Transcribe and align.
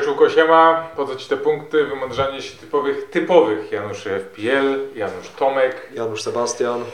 Czółko 0.00 0.30
siema, 0.30 0.90
po 0.96 1.06
co 1.06 1.16
Ci 1.16 1.28
te 1.28 1.36
punkty? 1.36 1.84
Wymądrzanie 1.84 2.42
się 2.42 2.56
typowych, 2.56 3.10
typowych 3.10 3.72
Januszy 3.72 4.10
FPL, 4.20 4.78
Janusz 4.94 5.28
Tomek. 5.38 5.88
Janusz 5.94 6.22
Sebastian. 6.22 6.84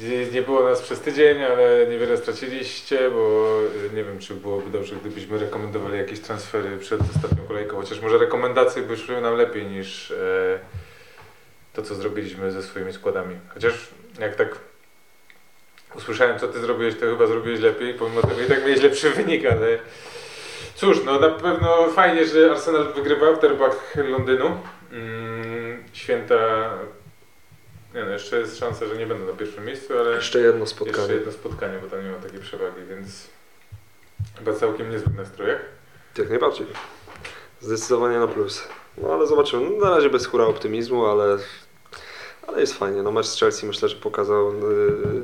Nie, 0.00 0.26
nie 0.26 0.42
było 0.42 0.64
nas 0.64 0.82
przez 0.82 1.00
tydzień, 1.00 1.42
ale 1.42 1.86
niewiele 1.86 2.16
straciliście, 2.16 3.10
bo 3.10 3.58
y, 3.86 3.96
nie 3.96 4.04
wiem, 4.04 4.18
czy 4.18 4.34
byłoby 4.34 4.70
dobrze, 4.70 4.96
gdybyśmy 4.96 5.38
rekomendowali 5.38 5.98
jakieś 5.98 6.20
transfery 6.20 6.78
przed 6.78 7.00
ostatnią 7.16 7.46
kolejką, 7.48 7.76
chociaż 7.76 8.00
może 8.00 8.18
rekomendacje 8.18 8.82
by 8.82 8.96
szły 8.96 9.20
nam 9.20 9.36
lepiej 9.36 9.66
niż 9.66 10.10
e, 10.10 10.58
to, 11.72 11.82
co 11.82 11.94
zrobiliśmy 11.94 12.50
ze 12.50 12.62
swoimi 12.62 12.92
składami. 12.92 13.36
Chociaż 13.54 13.88
jak 14.20 14.36
tak 14.36 14.58
usłyszałem, 15.94 16.38
co 16.38 16.48
Ty 16.48 16.60
zrobiłeś, 16.60 16.94
to 16.94 17.00
chyba 17.00 17.26
zrobiłeś 17.26 17.60
lepiej, 17.60 17.94
pomimo 17.94 18.22
tego 18.22 18.42
i 18.42 18.46
tak 18.46 18.58
miałeś 18.58 18.82
lepszy 18.82 19.10
wynik, 19.10 19.46
ale 19.46 19.78
cóż, 20.82 21.04
no 21.04 21.20
na 21.20 21.28
pewno 21.28 21.88
fajnie, 21.88 22.26
że 22.26 22.50
Arsenal 22.50 22.92
wygrywa 22.92 23.32
w 23.32 23.40
derbach 23.40 23.94
Londynu. 23.96 24.58
Mm, 24.92 25.84
święta 25.92 26.70
nie 27.94 28.04
no, 28.04 28.10
jeszcze 28.10 28.38
jest 28.40 28.58
szansa, 28.58 28.86
że 28.86 28.96
nie 28.96 29.06
będą 29.06 29.26
na 29.26 29.32
pierwszym 29.32 29.64
miejscu, 29.64 29.98
ale 29.98 30.10
Jeszcze 30.10 30.40
jedno 30.40 30.66
spotkanie. 30.66 30.98
jeszcze 30.98 31.14
jedno 31.14 31.32
spotkanie, 31.32 31.78
bo 31.78 31.88
tam 31.90 32.04
nie 32.04 32.10
ma 32.10 32.18
takiej 32.18 32.40
przewagi, 32.40 32.82
więc 32.88 33.26
chyba 34.38 34.52
całkiem 34.52 34.90
niezłych 34.90 35.16
nastrojach. 35.16 35.60
Jak 36.18 36.28
najbardziej. 36.28 36.66
Zdecydowanie 37.60 38.18
na 38.18 38.26
plus. 38.28 38.68
No 38.98 39.12
ale 39.14 39.26
zobaczymy. 39.26 39.70
No, 39.70 39.84
na 39.84 39.96
razie 39.96 40.10
bez 40.10 40.26
hura 40.26 40.44
optymizmu, 40.44 41.06
ale, 41.06 41.38
ale 42.46 42.60
jest 42.60 42.78
fajnie. 42.78 43.02
No 43.02 43.12
mecz 43.12 43.26
z 43.26 43.40
Chelsea 43.40 43.66
myślę, 43.66 43.88
że 43.88 43.96
pokazał 43.96 44.54
yy, 44.54 45.22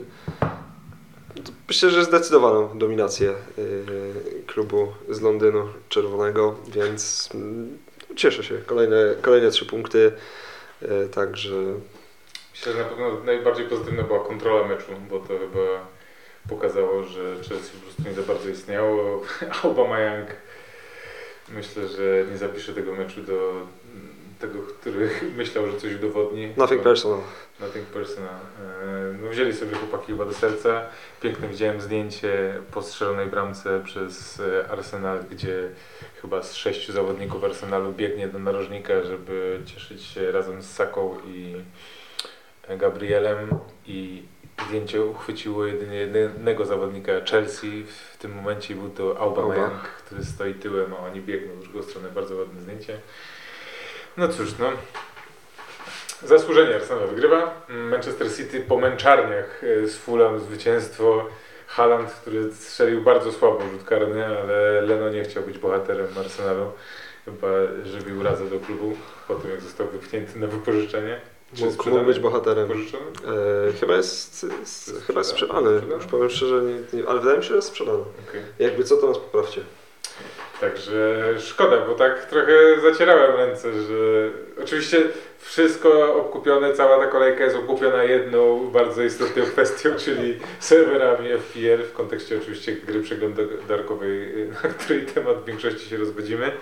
myślę, 1.68 1.90
że 1.90 2.04
zdecydowaną 2.04 2.78
dominację 2.78 3.34
yy, 3.58 3.97
klubu 4.68 4.92
z 5.08 5.20
Londynu 5.20 5.68
Czerwonego, 5.88 6.54
więc 6.68 7.30
yy, 7.34 8.16
cieszę 8.16 8.44
się. 8.44 8.58
Kolejne, 8.66 8.96
kolejne 9.22 9.50
trzy 9.50 9.66
punkty. 9.66 10.12
Yy, 10.82 11.08
także 11.08 11.54
Myślę, 12.52 12.72
że 12.72 12.78
na 12.78 12.84
pewno 12.84 13.24
najbardziej 13.24 13.66
pozytywna 13.66 14.02
była 14.02 14.24
kontrola 14.24 14.68
meczu, 14.68 14.92
bo 15.10 15.18
to 15.18 15.38
chyba 15.38 15.86
pokazało, 16.48 17.02
że 17.02 17.34
Chelsea 17.34 17.72
po 17.72 17.82
prostu 17.82 18.02
nie 18.02 18.12
za 18.12 18.22
bardzo 18.22 18.48
istniało. 18.48 19.22
Aubameyang 19.62 20.28
myślę, 21.48 21.88
że 21.88 22.24
nie 22.30 22.38
zapisze 22.38 22.72
tego 22.72 22.92
meczu 22.92 23.22
do 23.22 23.66
tego, 24.38 24.58
który 24.80 25.10
myślał, 25.36 25.66
że 25.70 25.80
coś 25.80 25.94
udowodni. 25.94 26.52
nothing 26.56 26.82
personal. 26.82 27.20
Nothing 27.60 27.86
personal. 27.86 28.34
E, 28.34 28.98
No, 29.22 29.28
wzięli 29.30 29.52
sobie 29.52 29.76
chłopaki 29.76 30.12
chyba 30.12 30.24
do 30.24 30.34
serca. 30.34 30.82
Piękne 31.20 31.48
widziałem 31.48 31.80
zdjęcie 31.80 32.54
po 32.70 32.82
strzelonej 32.82 33.26
bramce 33.26 33.80
przez 33.84 34.40
e, 34.40 34.70
Arsenal, 34.70 35.24
gdzie 35.30 35.68
chyba 36.22 36.42
z 36.42 36.54
sześciu 36.54 36.92
zawodników 36.92 37.44
Arsenalu 37.44 37.92
biegnie 37.92 38.28
do 38.28 38.38
narożnika, 38.38 39.02
żeby 39.02 39.60
cieszyć 39.66 40.02
się 40.02 40.32
razem 40.32 40.62
z 40.62 40.70
Saką 40.70 41.16
i 41.26 41.54
Gabrielem 42.78 43.48
i 43.86 44.22
zdjęcie 44.66 45.04
uchwyciło 45.04 45.66
jedynie 45.66 45.96
jednego 45.96 46.64
zawodnika 46.64 47.12
Chelsea. 47.30 47.84
W 48.12 48.16
tym 48.16 48.34
momencie 48.34 48.74
był 48.74 48.90
to 48.90 49.18
Aubameyang, 49.20 49.72
Auba. 49.72 49.84
który 50.06 50.24
stoi 50.24 50.54
tyłem, 50.54 50.94
a 50.94 50.98
oni 50.98 51.20
biegną 51.20 51.54
w 51.54 51.62
drugą 51.62 51.82
stronę. 51.82 52.08
Bardzo 52.14 52.36
ładne 52.36 52.60
zdjęcie. 52.60 53.00
No 54.18 54.28
cóż, 54.28 54.48
no. 54.58 54.70
Zasłużenie 56.22 56.74
Arsenal 56.74 57.08
wygrywa. 57.08 57.66
Manchester 57.68 58.36
City 58.36 58.60
po 58.60 58.78
męczarniach 58.78 59.64
e, 59.64 59.86
z 59.86 59.96
Fulham 59.96 60.40
zwycięstwo. 60.40 61.26
Haaland, 61.66 62.10
który 62.10 62.54
strzelił 62.54 63.02
bardzo 63.02 63.32
słabo 63.32 63.60
rzut 63.72 63.84
karny, 63.84 64.26
ale 64.26 64.82
Leno 64.82 65.10
nie 65.10 65.22
chciał 65.22 65.42
być 65.42 65.58
bohaterem 65.58 66.06
Arsenalu. 66.18 66.72
Chyba 67.24 67.48
żywił 67.84 68.20
urazę 68.20 68.50
do 68.50 68.60
klubu 68.60 68.96
po 69.28 69.34
tym, 69.34 69.50
jak 69.50 69.60
został 69.60 69.86
wypchnięty 69.86 70.38
na 70.38 70.46
wypożyczenie. 70.46 71.20
Czy 71.54 71.64
Mógł, 71.64 71.90
mógł 71.90 72.04
być 72.04 72.18
bohaterem. 72.18 72.70
E, 72.70 73.72
chyba 73.80 73.96
jest, 73.96 74.46
jest, 74.60 75.02
chyba 75.06 75.20
jest 75.20 75.30
sprzedany. 75.30 75.76
Sprzedany? 75.76 75.94
Już 75.94 76.06
powiem 76.06 76.30
szczerze, 76.30 76.62
nie, 76.62 76.98
nie, 77.00 77.08
ale 77.08 77.20
wydaje 77.20 77.38
mi 77.38 77.44
się, 77.44 77.48
że 77.48 77.56
jest 77.56 77.68
sprzedany. 77.68 78.02
Okej. 78.28 78.42
Jakby 78.58 78.84
co, 78.84 78.96
to 78.96 79.08
nas 79.08 79.18
poprawcie. 79.18 79.60
Także 80.60 81.24
szkoda, 81.38 81.76
bo 81.86 81.94
tak 81.94 82.24
trochę 82.24 82.80
zacierałem 82.80 83.36
ręce, 83.36 83.82
że 83.82 84.30
oczywiście 84.62 84.98
wszystko 85.38 86.16
obkupione, 86.16 86.72
cała 86.72 87.04
ta 87.04 87.06
kolejka 87.06 87.44
jest 87.44 87.56
okupiona 87.56 88.04
jedną 88.04 88.70
bardzo 88.70 89.02
istotną 89.02 89.42
kwestią, 89.52 89.90
czyli 89.98 90.38
serwerami 90.60 91.28
FPL 91.38 91.82
w 91.82 91.92
kontekście 91.92 92.38
oczywiście 92.38 92.72
gry 92.72 93.02
przeglądarkowej, 93.02 94.48
na 94.62 94.68
której 94.68 95.06
temat 95.06 95.36
w 95.36 95.44
większości 95.44 95.88
się 95.88 95.96
rozwodzimy. 95.96 96.52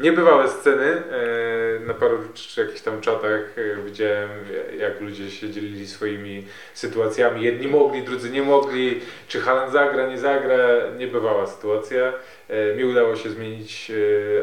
Niebywałe 0.00 0.48
sceny 0.48 0.84
e, 0.84 1.80
na 1.86 1.94
paru 1.94 2.18
czy 2.34 2.60
jakichś 2.60 2.80
tam 2.80 3.00
czatach 3.00 3.40
e, 3.58 3.82
widziałem, 3.82 4.30
jak 4.78 5.00
ludzie 5.00 5.30
się 5.30 5.50
dzielili 5.50 5.86
swoimi 5.86 6.46
sytuacjami. 6.74 7.42
Jedni 7.42 7.68
mogli, 7.68 8.02
drudzy 8.02 8.30
nie 8.30 8.42
mogli. 8.42 9.00
Czy 9.28 9.40
Haaland 9.40 9.72
zagra, 9.72 10.06
nie 10.06 10.18
zagra? 10.18 10.56
Niebywała 10.98 11.46
sytuacja. 11.46 12.12
E, 12.48 12.74
Mi 12.74 12.84
udało 12.84 13.16
się 13.16 13.30
zmienić 13.30 13.92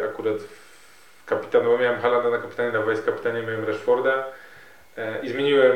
akurat 0.05 0.37
kapitana, 1.25 1.65
bo 1.65 1.77
miałem 1.77 2.01
Halanda 2.01 2.29
na 2.29 2.37
kapitanie, 2.37 2.71
na 2.71 2.81
vice 2.81 3.03
kapitanie 3.03 3.41
miałem 3.41 3.65
Rashforda 3.65 4.27
i 5.23 5.29
zmieniłem 5.29 5.75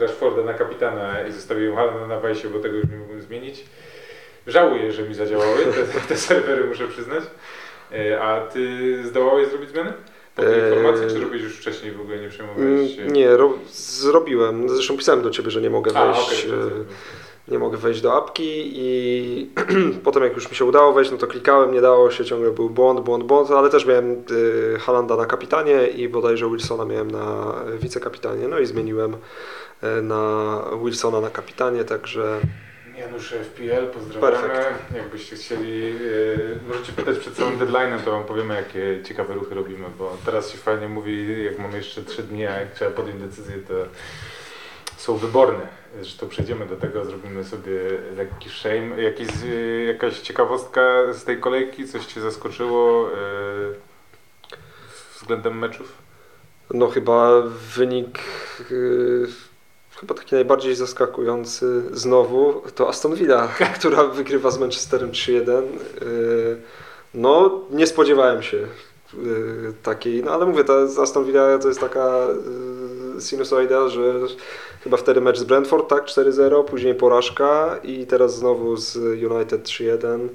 Rashforda 0.00 0.42
na 0.42 0.54
kapitana 0.54 1.26
i 1.28 1.32
zostawiłem 1.32 1.76
Halanda 1.76 2.06
na 2.06 2.20
vice, 2.20 2.48
bo 2.48 2.58
tego 2.58 2.76
już 2.76 2.90
nie 2.90 2.96
mogłem 2.96 3.22
zmienić. 3.22 3.64
Żałuję, 4.46 4.92
że 4.92 5.02
mi 5.02 5.14
zadziałały 5.14 5.64
te, 5.64 6.00
te 6.08 6.16
serwery, 6.16 6.64
muszę 6.64 6.88
przyznać. 6.88 7.24
E, 7.92 8.22
A 8.22 8.40
ty 8.40 8.68
zdołałeś 9.04 9.48
zrobić 9.48 9.70
zmiany? 9.70 9.92
Eee, 10.38 10.68
informacji, 10.70 11.06
czy 11.08 11.20
robiłeś 11.20 11.42
już 11.42 11.56
wcześniej 11.56 11.92
w 11.92 12.00
ogóle 12.00 12.18
nie 12.18 12.28
przejmowałeś 12.28 12.96
się? 12.96 13.02
Mm, 13.02 13.12
Nie, 13.14 13.36
ro, 13.36 13.52
zrobiłem. 13.72 14.68
Zresztą 14.68 14.96
pisałem 14.96 15.22
do 15.22 15.30
ciebie, 15.30 15.50
że 15.50 15.60
nie 15.60 15.70
mogę 15.70 15.96
A, 15.96 16.12
wejść. 16.12 16.44
to- 16.46 16.54
e, 16.54 16.70
Nie 17.48 17.58
mogę 17.58 17.76
wejść 17.76 18.00
do 18.00 18.16
apki 18.16 18.72
i 18.74 19.50
potem 20.04 20.22
jak 20.22 20.34
już 20.34 20.50
mi 20.50 20.56
się 20.56 20.64
udało 20.64 20.92
wejść, 20.92 21.10
no 21.10 21.16
to 21.18 21.26
klikałem, 21.26 21.72
nie 21.72 21.80
dało 21.80 22.10
się, 22.10 22.24
ciągle 22.24 22.50
był 22.50 22.70
błąd, 22.70 23.00
błąd, 23.00 23.24
błąd, 23.24 23.50
ale 23.50 23.70
też 23.70 23.86
miałem 23.86 24.12
y, 24.30 24.78
Halanda 24.80 25.16
na 25.16 25.26
kapitanie 25.26 25.86
i 25.86 26.08
bodajże 26.08 26.48
Wilsona 26.50 26.84
miałem 26.84 27.10
na 27.10 27.54
e, 27.74 27.78
wicekapitanie, 27.78 28.48
no 28.48 28.58
i 28.58 28.66
zmieniłem 28.66 29.16
e, 29.82 30.02
na 30.02 30.62
Wilsona 30.84 31.20
na 31.20 31.30
kapitanie, 31.30 31.84
także 31.84 32.40
Janusz 32.98 33.32
FPL, 33.32 33.86
pozdrawiamy. 33.94 34.64
Jakbyście 34.94 35.36
chcieli, 35.36 35.90
e, 35.90 36.68
możecie 36.68 36.92
pytać 36.92 37.18
przed 37.18 37.34
całym 37.34 37.58
deadline'em, 37.58 38.00
to 38.00 38.10
Wam 38.10 38.24
powiemy, 38.24 38.54
jakie 38.54 39.02
ciekawe 39.04 39.34
ruchy 39.34 39.54
robimy, 39.54 39.86
bo 39.98 40.16
teraz 40.24 40.50
się 40.52 40.58
fajnie 40.58 40.88
mówi, 40.88 41.44
jak 41.44 41.58
mamy 41.58 41.76
jeszcze 41.76 42.02
3 42.02 42.22
dni, 42.22 42.46
a 42.46 42.60
jak 42.60 42.72
trzeba 42.72 42.90
podjąć 42.90 43.22
decyzję, 43.22 43.56
to 43.56 43.74
są 44.96 45.16
wyborne. 45.16 45.68
Zresztą 46.00 46.28
przejdziemy 46.28 46.66
do 46.66 46.76
tego, 46.76 47.04
zrobimy 47.04 47.44
sobie 47.44 47.72
lekki 48.16 48.50
shame. 48.50 49.02
Jakiś, 49.02 49.28
e, 49.28 49.84
jakaś 49.84 50.20
ciekawostka 50.20 50.82
z 51.12 51.24
tej 51.24 51.40
kolejki, 51.40 51.88
coś 51.88 52.06
Cię 52.06 52.20
zaskoczyło 52.20 53.10
e, 53.12 53.16
względem 55.14 55.58
meczów? 55.58 56.08
no 56.74 56.88
chyba 56.88 57.42
wynik 57.76 58.18
chyba 60.00 60.14
taki 60.14 60.34
najbardziej 60.34 60.74
zaskakujący 60.74 61.82
znowu 61.92 62.62
to 62.74 62.88
Aston 62.88 63.14
Villa, 63.14 63.48
która 63.78 64.04
wygrywa 64.04 64.50
z 64.50 64.58
Manchesterem 64.58 65.10
3-1. 65.10 65.62
Y, 66.02 66.56
no 67.14 67.60
nie 67.70 67.86
spodziewałem 67.86 68.42
się 68.42 68.56
y, 68.56 68.66
takiej, 69.82 70.22
no 70.24 70.30
ale 70.32 70.46
mówię, 70.46 70.64
ta 70.64 71.02
Aston 71.02 71.24
Villa 71.24 71.58
to 71.58 71.68
jest 71.68 71.80
taka 71.80 72.26
y, 73.16 73.20
sinusoida, 73.20 73.88
że 73.88 74.14
chyba 74.84 74.96
wtedy 74.96 75.20
mecz 75.20 75.38
z 75.38 75.44
Brentford, 75.44 75.88
tak, 75.88 76.04
4-0, 76.04 76.64
później 76.64 76.94
porażka 76.94 77.76
i 77.84 78.06
teraz 78.06 78.36
znowu 78.38 78.76
z 78.76 78.96
United 79.32 79.62
3-1. 79.62 80.28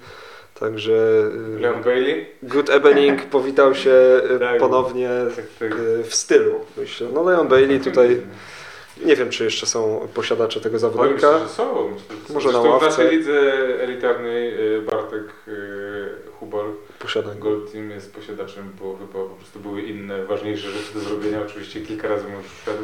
Także 0.60 1.24
Leon 1.60 1.84
Bailey? 1.84 2.26
Good 2.44 2.70
Evening 2.70 3.22
powitał 3.38 3.76
się 3.76 4.22
Tak. 4.40 4.60
ponownie 4.60 5.10
Tak, 5.36 5.46
tak. 5.60 5.80
w 6.04 6.16
stylu, 6.16 6.54
myślę. 6.78 7.08
No 7.14 7.24
Leon 7.24 7.48
Bailey 7.48 7.80
tutaj, 7.80 8.22
nie 9.06 9.16
wiem 9.16 9.30
czy 9.30 9.44
jeszcze 9.44 9.66
są 9.66 10.08
posiadacze 10.14 10.62
tego 10.62 10.80
zawodnika. 10.80 11.14
myślę, 11.32 11.40
że 11.40 11.50
są. 11.50 11.90
Myślę. 11.90 12.34
Może 12.34 12.48
na 12.48 12.52
Zresztą 12.54 12.64
w 12.64 12.72
ławce. 12.72 12.86
naszej 12.86 13.18
lidze 13.18 13.42
elitarnej 13.80 14.76
y, 14.78 14.82
Bartek 14.82 15.24
y, 15.48 16.10
Hubal 16.40 16.66
Posiada 17.00 17.36
go. 17.36 17.40
Gold 17.40 17.72
Team 17.72 17.90
jest 17.90 18.16
posiadaczem, 18.16 18.72
bo 18.80 18.98
chyba 18.98 19.14
po 19.30 19.36
prostu 19.36 19.60
były 19.60 19.82
inne, 19.82 20.26
ważniejsze 20.26 20.72
rzeczy 20.72 20.94
do 20.94 21.00
zrobienia. 21.00 21.42
Oczywiście 21.42 21.82
kilka 21.82 22.08
razy 22.08 22.28
mu 22.28 22.38
już 22.38 22.48
wszedł. 22.62 22.84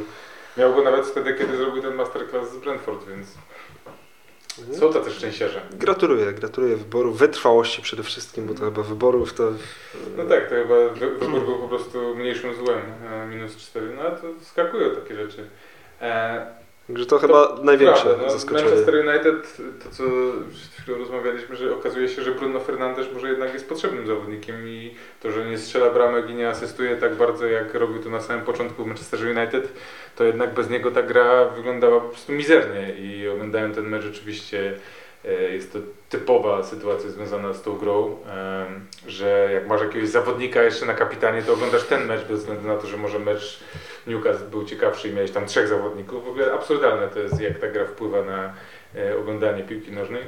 Miał 0.57 0.75
go 0.75 0.83
nawet 0.83 1.05
wtedy, 1.05 1.33
kiedy 1.33 1.57
zrobił 1.57 1.81
ten 1.81 1.95
masterclass 1.95 2.51
z 2.53 2.57
Brentford, 2.57 3.07
więc 3.07 3.27
są 4.79 4.93
tacy 4.93 5.11
szczęściarze. 5.11 5.61
Gratuluję, 5.73 6.33
gratuluję 6.33 6.75
wyboru, 6.75 7.13
wytrwałości 7.13 7.81
przede 7.81 8.03
wszystkim, 8.03 8.45
bo 8.45 8.53
to 8.53 8.59
chyba 8.65 8.83
wyborów 8.83 9.33
to... 9.33 9.51
No 10.17 10.25
tak, 10.25 10.49
to 10.49 10.55
chyba 10.55 10.75
wy- 10.89 11.15
wybór 11.17 11.45
był 11.45 11.55
po 11.59 11.67
prostu 11.67 12.15
mniejszym 12.15 12.55
złem, 12.55 12.79
e, 13.11 13.27
minus 13.27 13.55
4, 13.57 13.89
no 13.95 14.01
ale 14.01 14.11
to 14.11 14.27
skakują 14.41 14.95
takie 14.95 15.15
rzeczy. 15.15 15.47
E, 16.01 16.59
Także 16.89 17.05
to 17.05 17.19
chyba 17.19 17.55
największe 17.63 18.03
Prawda, 18.03 18.23
no, 18.23 18.29
zaskoczenie. 18.31 18.69
Manchester 18.69 18.95
United, 18.95 19.57
to 19.83 19.89
co 19.89 20.03
przed 20.53 20.71
chwilą 20.71 20.97
rozmawialiśmy, 20.97 21.55
że 21.55 21.75
okazuje 21.75 22.09
się, 22.09 22.21
że 22.21 22.31
Bruno 22.31 22.59
Fernandes 22.59 23.07
może 23.13 23.29
jednak 23.29 23.53
jest 23.53 23.69
potrzebnym 23.69 24.07
zawodnikiem 24.07 24.67
i 24.67 24.95
to, 25.21 25.31
że 25.31 25.45
nie 25.45 25.57
strzela 25.57 25.89
bramek 25.89 26.29
i 26.29 26.33
nie 26.33 26.49
asystuje 26.49 26.95
tak 26.95 27.15
bardzo 27.15 27.45
jak 27.45 27.73
robił 27.73 28.03
to 28.03 28.09
na 28.09 28.21
samym 28.21 28.45
początku 28.45 28.83
w 28.83 28.87
Manchester 28.87 29.19
United, 29.37 29.73
to 30.15 30.23
jednak 30.23 30.53
bez 30.53 30.69
niego 30.69 30.91
ta 30.91 31.03
gra 31.03 31.45
wyglądała 31.45 32.01
po 32.01 32.09
prostu 32.09 32.31
mizernie 32.31 32.93
i 32.99 33.29
oglądałem 33.29 33.73
ten 33.73 33.87
mecz 33.87 34.03
rzeczywiście 34.03 34.59
e, 34.69 34.73
jest 35.51 35.73
to 35.73 35.79
typowa 36.09 36.63
sytuacja 36.63 37.09
związana 37.09 37.53
z 37.53 37.61
tą 37.61 37.77
grą, 37.77 38.17
że 39.07 39.49
jak 39.53 39.67
masz 39.67 39.81
jakiegoś 39.81 40.09
zawodnika 40.09 40.63
jeszcze 40.63 40.85
na 40.85 40.93
kapitanie, 40.93 41.41
to 41.41 41.53
oglądasz 41.53 41.83
ten 41.83 42.05
mecz 42.05 42.25
bez 42.25 42.39
względu 42.39 42.67
na 42.67 42.75
to, 42.75 42.87
że 42.87 42.97
może 42.97 43.19
mecz 43.19 43.59
Newcastle 44.07 44.45
był 44.45 44.65
ciekawszy 44.65 45.09
i 45.09 45.13
miałeś 45.13 45.31
tam 45.31 45.45
trzech 45.45 45.67
zawodników. 45.67 46.25
W 46.25 46.27
ogóle 46.27 46.53
absurdalne 46.53 47.07
to 47.07 47.19
jest, 47.19 47.41
jak 47.41 47.59
ta 47.59 47.67
gra 47.67 47.85
wpływa 47.85 48.23
na 48.23 48.53
e, 48.95 49.17
oglądanie 49.17 49.63
piłki 49.63 49.91
nożnej. 49.91 50.23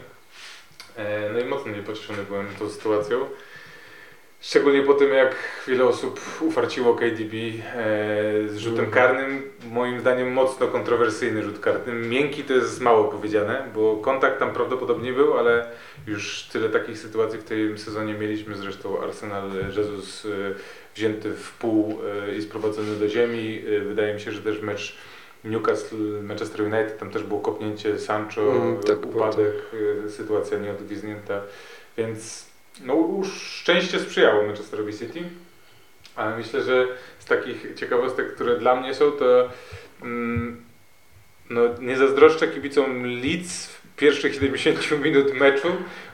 E, 0.98 1.30
no 1.34 1.40
i 1.40 1.46
mocno 1.46 1.72
niepocieszony 1.72 2.24
byłem 2.24 2.48
tą 2.60 2.70
sytuacją. 2.70 3.26
Szczególnie 4.42 4.82
po 4.82 4.94
tym, 4.94 5.14
jak 5.14 5.36
wiele 5.68 5.86
osób 5.86 6.22
ufarciło 6.42 6.96
KDB 6.96 7.34
e, 7.34 8.50
z 8.50 8.58
rzutem 8.58 8.92
karnym. 8.92 9.52
Moim 9.72 10.00
zdaniem 10.00 10.34
mocno 10.34 10.68
kontrowersyjny 10.68 11.44
rzut 11.44 11.60
karny. 11.60 11.94
Miękki 11.94 12.44
to 12.44 12.54
jest 12.54 12.82
mało 12.82 13.04
powiedziane, 13.04 13.68
bo 13.76 13.98
kontakt 13.98 14.40
tam 14.40 14.54
prawdopodobnie 14.54 15.14
był, 15.14 15.38
ale 15.38 15.68
już 16.08 16.44
tyle 16.44 16.70
takich 16.70 16.98
sytuacji 16.98 17.40
w 17.40 17.44
tym 17.44 17.78
sezonie 17.78 18.14
mieliśmy. 18.14 18.56
Zresztą 18.56 19.02
Arsenal 19.04 19.50
Jesus 19.78 20.26
e, 20.26 20.30
wzięty 20.96 21.32
w 21.34 21.52
pół 21.52 22.00
e, 22.30 22.36
i 22.36 22.42
sprowadzony 22.42 22.96
do 22.96 23.10
ziemi. 23.10 23.62
E, 23.78 23.80
Wydaje 23.80 24.14
mi 24.14 24.20
się, 24.20 24.32
że 24.32 24.42
też 24.42 24.62
mecz 24.62 24.98
Newcastle, 25.44 26.24
Manchester 26.24 26.62
United, 26.62 26.98
tam 27.00 27.12
też 27.12 27.24
było 27.24 27.40
kopnięcie 27.40 28.00
Sancho, 28.00 28.42
Mm, 28.42 28.78
tak, 28.78 29.06
upadek, 29.06 29.54
e, 30.06 30.10
sytuacja 30.10 30.58
nieodgwiznięta, 30.58 31.42
więc 31.98 32.51
no 32.80 33.22
szczęście 33.24 34.00
sprzyjało 34.00 34.44
Manchesterowi 34.44 34.98
City, 34.98 35.24
ale 36.16 36.38
myślę, 36.38 36.64
że 36.64 36.88
z 37.20 37.26
takich 37.26 37.76
ciekawostek, 37.76 38.36
które 38.36 38.58
dla 38.58 38.76
mnie 38.76 38.96
są, 38.96 39.12
to 39.12 39.50
mm, 40.02 40.64
no, 41.50 41.62
nie 41.80 41.98
zazdroszczę 41.98 42.48
kibicom 42.48 43.06
Leeds 43.06 43.68
w 43.68 43.96
pierwszych 43.96 44.34
70 44.34 44.92
minut 45.06 45.34
meczu, 45.34 45.68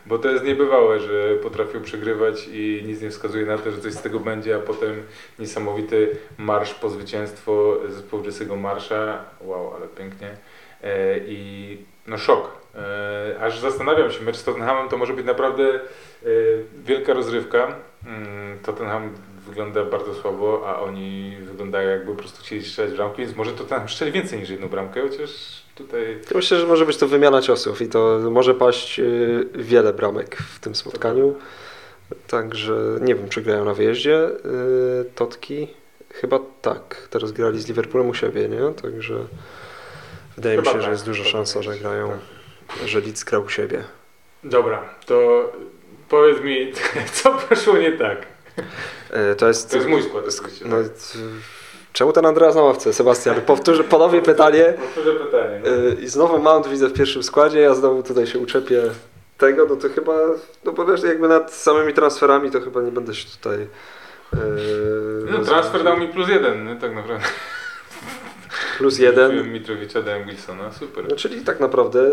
bo 0.06 0.20
to 0.20 0.30
jest 0.30 0.44
niebywałe, 0.44 1.00
że 1.00 1.36
potrafią 1.36 1.82
przegrywać 1.82 2.48
i 2.52 2.84
nic 2.88 3.02
nie 3.02 3.10
wskazuje 3.10 3.46
na 3.46 3.58
to, 3.58 3.72
że 3.72 3.82
coś 3.82 3.94
z 3.94 4.02
tego 4.02 4.20
będzie, 4.20 4.56
a 4.56 4.60
potem 4.60 5.04
niesamowity 5.40 6.18
marsz 6.38 6.74
po 6.74 6.90
zwycięstwo 6.90 7.78
zespołu 7.90 8.24
Jesse'ego 8.24 8.58
Marsza. 8.58 9.26
Wow, 9.42 9.74
ale 9.76 9.88
pięknie. 9.88 10.38
E, 10.84 11.18
I 11.28 11.78
no 12.08 12.18
szok. 12.18 12.67
E, 12.78 13.36
aż 13.42 13.60
zastanawiam 13.60 14.12
się, 14.12 14.24
mecz 14.24 14.38
z 14.38 14.44
Tottenhamem 14.44 14.90
to 14.90 14.98
może 14.98 15.14
być 15.14 15.26
naprawdę 15.26 15.64
e, 15.74 15.80
wielka 16.86 17.14
rozrywka. 17.14 17.76
Mm, 18.06 18.60
Tottenham 18.60 19.14
wygląda 19.48 19.86
bardzo 19.86 20.14
słabo, 20.14 20.64
a 20.68 20.80
oni 20.80 21.38
wyglądają 21.42 21.90
jakby 21.90 22.12
po 22.12 22.18
prostu 22.18 22.44
chcieli 22.44 22.66
strzelać 22.66 22.94
bramki, 22.94 23.22
więc 23.22 23.36
może 23.36 23.52
Tottenham 23.52 23.90
strzeli 23.90 24.12
więcej 24.12 24.40
niż 24.40 24.50
jedną 24.50 24.68
bramkę, 24.68 25.02
chociaż 25.02 25.32
tutaj 25.76 26.18
Ja 26.30 26.36
Myślę, 26.36 26.60
że 26.60 26.68
może 26.68 26.86
być 26.86 26.98
to 26.98 27.08
wymiana 27.08 27.42
ciosów 27.42 27.82
i 27.82 27.88
to 27.88 28.20
może 28.32 28.54
paść 28.54 29.00
y, 29.00 29.48
wiele 29.56 29.94
bramek 29.94 30.36
w 30.36 30.60
tym 30.60 30.76
spotkaniu. 30.76 31.36
Także 32.28 32.74
nie 33.02 33.16
wiem, 33.16 33.30
czy 33.30 33.42
grają 33.42 33.66
na 33.66 33.74
wyjeździe 33.74 34.30
Totki. 35.16 35.68
Chyba 36.14 36.40
tak. 36.62 37.08
Teraz 37.10 37.32
grali 37.32 37.62
z 37.62 37.68
Liverpoolem 37.68 38.10
u 38.10 38.14
siebie, 38.14 38.50
nie? 38.50 38.74
Także 38.82 39.16
wydaje 40.36 40.58
mi 40.58 40.64
Chyba 40.64 40.74
się, 40.74 40.78
że 40.78 40.84
tak, 40.84 40.92
jest 40.92 41.06
duża 41.06 41.24
szansa, 41.24 41.62
że 41.62 41.78
grają, 41.78 42.10
tak. 42.10 42.37
Że 42.86 43.00
Leeds 43.00 43.24
grał 43.24 43.44
u 43.44 43.50
siebie. 43.50 43.84
Dobra, 44.44 44.90
to 45.06 45.50
powiedz 46.10 46.42
mi, 46.42 46.74
co 47.14 47.34
poszło 47.34 47.78
nie 47.78 47.92
tak? 47.92 48.18
Y, 49.32 49.36
To 49.36 49.48
jest, 49.48 49.70
To 49.72 49.78
jest 49.78 49.90
mój 49.90 50.04
skład 50.04 50.24
oczywiście. 50.40 50.66
no, 50.68 50.78
tak? 50.78 50.86
y, 50.86 51.20
czemu 51.94 52.14
ten 52.14 52.26
Andreas 52.26 52.56
na 52.56 52.62
ławce? 52.62 52.94
Sebastian, 52.94 53.42
powtórzę 53.42 53.84
ponownie 53.84 54.22
pytanie. 54.22 54.74
Powtórzę 54.78 55.14
pytanie. 55.14 55.62
no. 55.64 56.00
I 56.02 56.08
znowu 56.08 56.40
Mount 56.40 56.68
widzę 56.68 56.88
w 56.88 56.94
pierwszym 56.94 57.24
składzie, 57.24 57.60
ja 57.60 57.76
znowu 57.76 58.04
tutaj 58.04 58.28
się 58.28 58.40
uczepię 58.40 58.82
tego, 59.38 59.66
no 59.70 59.76
to 59.76 59.90
chyba, 59.90 60.14
no 60.64 60.72
bo 60.72 60.86
wiesz, 60.86 61.04
jakby 61.04 61.28
nad 61.28 61.54
samymi 61.54 61.94
transferami 61.94 62.52
to 62.52 62.62
chyba 62.62 62.82
nie 62.82 62.92
będę 62.92 63.16
się 63.16 63.30
tutaj... 63.30 63.60
Yy, 64.34 64.40
No, 65.32 65.40
transfer 65.46 65.84
dał 65.84 65.98
mi 66.00 66.08
plus 66.08 66.30
jeden, 66.30 66.66
nie? 66.68 66.76
tak 66.76 66.96
naprawdę. 66.96 67.26
Plus 68.78 69.00
jeden, 69.00 69.52
Mitrowicza, 69.54 70.02
dałem 70.02 70.26
Wilsona, 70.26 70.72
super. 70.72 71.06
no 71.10 71.16
czyli 71.16 71.42
tak 71.42 71.60
naprawdę 71.60 72.12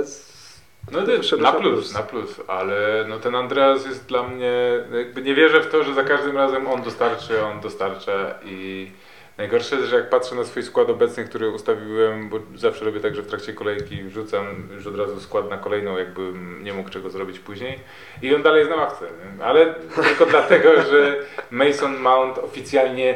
No 0.93 1.03
to 1.03 1.37
na 1.37 1.53
plus, 1.53 1.75
plus. 1.75 1.95
na 1.95 2.03
plus, 2.03 2.41
ale 2.47 3.05
no 3.09 3.19
ten 3.19 3.35
Andreas 3.35 3.87
jest 3.87 4.07
dla 4.07 4.23
mnie, 4.23 4.53
jakby 4.99 5.23
nie 5.23 5.35
wierzę 5.35 5.61
w 5.61 5.71
to, 5.71 5.85
że 5.85 5.95
za 5.95 6.05
każdym 6.05 6.37
razem 6.37 6.67
on 6.67 6.83
dostarczy, 6.83 7.45
on 7.45 7.61
dostarcza 7.61 8.35
i 8.45 8.91
najgorsze 9.39 9.77
jest, 9.77 9.89
że 9.89 9.97
jak 9.97 10.11
patrzę 10.11 10.35
na 10.35 10.45
swój 10.45 10.63
skład 10.63 10.91
obecny, 10.91 11.25
który 11.25 11.51
ustawiłem, 11.51 12.29
bo 12.29 12.39
zawsze 12.55 12.85
robię 12.85 13.01
tak, 13.01 13.15
że 13.15 13.23
w 13.23 13.27
trakcie 13.27 13.53
kolejki 13.53 14.03
wrzucam 14.03 14.69
już 14.75 14.87
od 14.87 14.99
razu 14.99 15.21
skład 15.21 15.51
na 15.51 15.59
kolejną, 15.59 15.99
jakbym 15.99 16.65
nie 16.65 16.73
mógł 16.73 16.91
czego 16.91 17.11
zrobić 17.11 17.39
później 17.39 17.79
i 18.23 18.35
on 18.35 18.43
dalej 18.43 18.59
jest 18.59 18.71
na 18.71 18.77
ławce, 18.77 19.07
ale 19.43 19.75
tylko 20.05 20.27
dlatego, 20.37 20.83
że 20.83 21.17
Mason 21.51 21.97
Mount 21.97 22.39
oficjalnie 22.39 23.15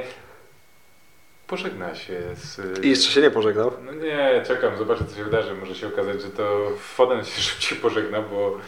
pożegna 1.48 1.94
się 1.94 2.20
z... 2.34 2.84
i 2.84 2.90
jeszcze 2.90 3.10
się 3.10 3.20
nie 3.20 3.30
pożegnał. 3.30 3.72
No 3.84 3.92
nie, 3.92 4.42
czekam, 4.46 4.78
zobaczę 4.78 5.04
co 5.04 5.16
się 5.16 5.24
wydarzy. 5.24 5.54
Może 5.54 5.74
się 5.74 5.86
okazać, 5.86 6.22
że 6.22 6.28
to 6.28 6.70
Foden 6.78 7.24
się 7.24 7.40
szybciej 7.48 7.78
pożegna, 7.78 8.22
bo 8.22 8.58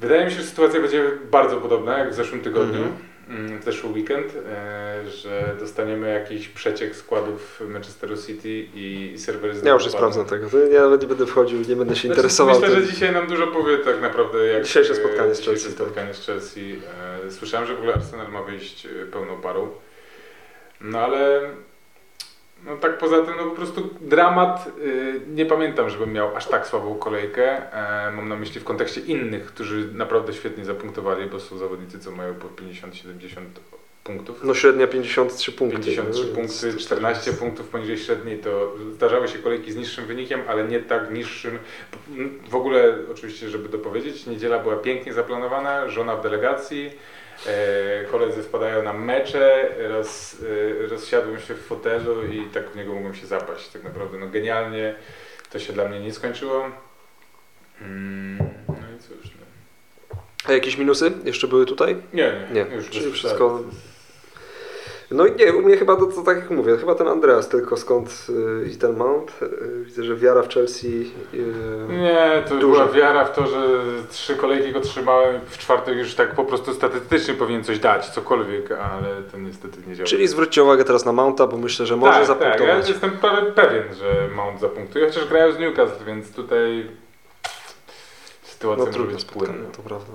wydaje 0.00 0.24
mi 0.24 0.30
się, 0.30 0.36
że 0.36 0.44
sytuacja 0.44 0.80
będzie 0.80 1.10
bardzo 1.30 1.56
podobna 1.56 1.98
jak 1.98 2.10
w 2.10 2.14
zeszłym 2.14 2.40
tygodniu, 2.40 2.84
mm. 3.28 3.60
w 3.60 3.64
zeszły 3.64 3.90
weekend, 3.90 4.32
e, 4.36 5.10
że 5.10 5.56
dostaniemy 5.60 6.12
jakiś 6.12 6.48
przeciek 6.48 6.96
składów 6.96 7.62
Manchesteru 7.68 8.16
City 8.16 8.66
i 8.74 9.14
serwery 9.18 9.54
Ja 9.64 9.72
już 9.72 9.84
nie 9.84 9.90
sprawdzam 9.90 10.26
tego, 10.26 10.50
to 10.50 10.58
ja 10.58 10.82
nawet 10.82 11.02
nie 11.02 11.08
będę 11.08 11.26
wchodził, 11.26 11.58
nie 11.58 11.76
będę 11.76 11.96
się 11.96 12.00
Znaczy, 12.00 12.06
interesował. 12.06 12.60
Myślę, 12.60 12.74
tym. 12.74 12.84
że 12.84 12.92
dzisiaj 12.92 13.12
nam 13.12 13.26
dużo 13.26 13.46
powie 13.46 13.78
tak 13.78 14.00
naprawdę 14.00 14.46
jak 14.46 14.64
Dzisiejsze 14.64 14.92
e, 14.92 14.96
spotkanie 14.96 15.34
z 15.34 15.38
dzisiejsze 15.38 15.62
Chelsea, 15.62 15.78
tak. 15.78 15.86
spotkanie 15.86 16.14
z 16.14 16.26
Chelsea. 16.26 16.80
Słyszałem, 17.30 17.66
że 17.66 17.74
w 17.74 17.78
ogóle 17.78 17.94
Arsenal 17.94 18.32
ma 18.32 18.42
wyjść 18.42 18.86
e, 18.86 19.06
pełną 19.06 19.40
parą. 19.40 19.70
No 20.80 20.98
ale 20.98 21.40
no 22.66 22.76
tak 22.76 22.98
poza 22.98 23.22
tym 23.22 23.34
no 23.36 23.44
po 23.44 23.56
prostu 23.56 23.90
dramat. 24.00 24.66
y, 24.78 25.20
Nie 25.28 25.46
pamiętam, 25.46 25.90
żebym 25.90 26.12
miał 26.12 26.36
aż 26.36 26.46
tak 26.46 26.66
słabą 26.66 26.94
kolejkę. 26.94 27.72
E, 27.72 28.10
Mam 28.10 28.28
na 28.28 28.36
myśli 28.36 28.60
w 28.60 28.64
kontekście 28.64 29.00
innych, 29.00 29.46
którzy 29.46 29.88
naprawdę 29.94 30.32
świetnie 30.32 30.64
zapunktowali, 30.64 31.26
bo 31.26 31.40
są 31.40 31.58
zawodnicy, 31.58 31.98
co 31.98 32.10
mają 32.10 32.34
po 32.34 32.48
50-70 32.48 33.40
punktów. 34.04 34.40
No 34.44 34.54
średnia 34.54 34.86
53 34.86 35.52
punkty. 35.52 35.78
53 35.78 36.20
no, 36.20 36.34
punkty, 36.34 36.66
więc 36.66 36.74
to 36.76 36.80
14 36.80 37.32
punktów 37.32 37.68
poniżej 37.68 37.98
średniej 37.98 38.38
to 38.38 38.74
zdarzały 38.94 39.28
się 39.28 39.38
kolejki 39.38 39.72
z 39.72 39.76
niższym 39.76 40.06
wynikiem, 40.06 40.40
ale 40.48 40.64
nie 40.64 40.80
tak 40.80 41.10
niższym. 41.10 41.58
W 42.48 42.54
ogóle 42.54 42.94
oczywiście, 43.12 43.48
żeby 43.48 43.68
dopowiedzieć, 43.68 44.26
niedziela 44.26 44.58
była 44.58 44.76
pięknie 44.76 45.12
zaplanowana, 45.12 45.88
żona 45.88 46.16
w 46.16 46.22
delegacji, 46.22 46.90
koledzy 48.10 48.42
wpadają 48.42 48.82
na 48.82 48.92
mecze, 48.92 49.68
roz, 49.88 50.36
e, 50.84 50.86
rozsiadłem 50.86 51.40
się 51.40 51.54
w 51.54 51.60
fotelu 51.66 52.26
i 52.26 52.44
tak 52.46 52.70
w 52.70 52.76
niego 52.76 52.94
mogłem 52.94 53.14
się 53.14 53.26
zapaść. 53.26 53.68
Tak 53.68 53.82
naprawdę 53.84 54.18
no 54.18 54.28
genialnie 54.28 54.94
to 55.50 55.58
się 55.58 55.72
dla 55.72 55.88
mnie 55.88 56.00
nie 56.00 56.12
skończyło. 56.12 56.70
Mm, 57.80 58.38
No 58.68 58.74
i 58.96 59.00
cóż. 59.02 59.30
No. 59.40 60.16
A 60.48 60.52
jakieś 60.52 60.76
minusy 60.76 61.12
jeszcze 61.24 61.48
były 61.48 61.66
tutaj? 61.66 61.96
Nie, 62.12 62.32
nie, 62.52 62.64
Nie, 62.64 62.76
już 62.76 62.90
czyli 62.90 63.12
wszystko-. 63.12 63.60
No 65.10 65.26
i 65.26 65.36
nie, 65.36 65.52
u 65.52 65.62
mnie 65.62 65.76
chyba 65.76 65.96
to, 65.96 66.06
to 66.06 66.22
tak 66.22 66.36
jak 66.36 66.50
mówię, 66.50 66.76
chyba 66.76 66.94
ten 66.94 67.08
Andreas 67.08 67.48
tylko 67.48 67.76
skąd 67.76 68.26
y, 68.64 68.68
i 68.68 68.76
ten 68.76 68.96
Mount. 68.96 69.32
Y, 69.42 69.84
widzę, 69.84 70.04
że 70.04 70.16
wiara 70.16 70.42
w 70.42 70.48
Chelsea. 70.48 71.10
y, 71.34 71.44
Nie, 71.88 72.42
to 72.48 72.54
Dużo. 72.56 72.66
była 72.84 72.88
wiara 72.88 73.24
w 73.24 73.32
to, 73.36 73.46
że 73.46 73.62
trzy 74.10 74.36
kolejki 74.36 74.72
go 74.72 74.80
trzymałem, 74.80 75.40
w 75.46 75.58
czwartej 75.58 75.98
już 75.98 76.14
tak 76.14 76.34
po 76.34 76.44
prostu 76.44 76.74
statystycznie 76.74 77.34
powinien 77.34 77.64
coś 77.64 77.78
dać, 77.78 78.08
cokolwiek, 78.10 78.72
ale 78.72 79.22
to 79.32 79.38
niestety 79.38 79.78
nie 79.86 79.94
działa. 79.96 80.06
Czyli 80.06 80.28
zwróćcie 80.28 80.62
uwagę 80.62 80.84
teraz 80.84 81.04
na 81.04 81.12
Mounta, 81.12 81.46
bo 81.46 81.56
myślę, 81.56 81.86
że 81.86 81.96
może 81.96 82.12
tak, 82.18 82.26
zapunktować. 82.26 82.58
Tak, 82.58 82.68
ja 82.68 82.88
jestem 82.88 83.10
pe- 83.10 83.52
pewien, 83.52 83.94
że 83.94 84.28
Mount 84.36 84.60
zapunktuje, 84.60 85.06
chociaż 85.06 85.28
grają 85.28 85.52
z 85.52 85.58
Newcastle, 85.58 86.04
więc 86.04 86.32
tutaj 86.32 86.86
sytuacja 88.42 88.84
no 88.84 88.90
może 88.98 89.04
być 89.12 89.20
spotkanie, 89.20 89.52
płynna. 89.58 89.70
to 89.76 89.82
prawda. 89.82 90.12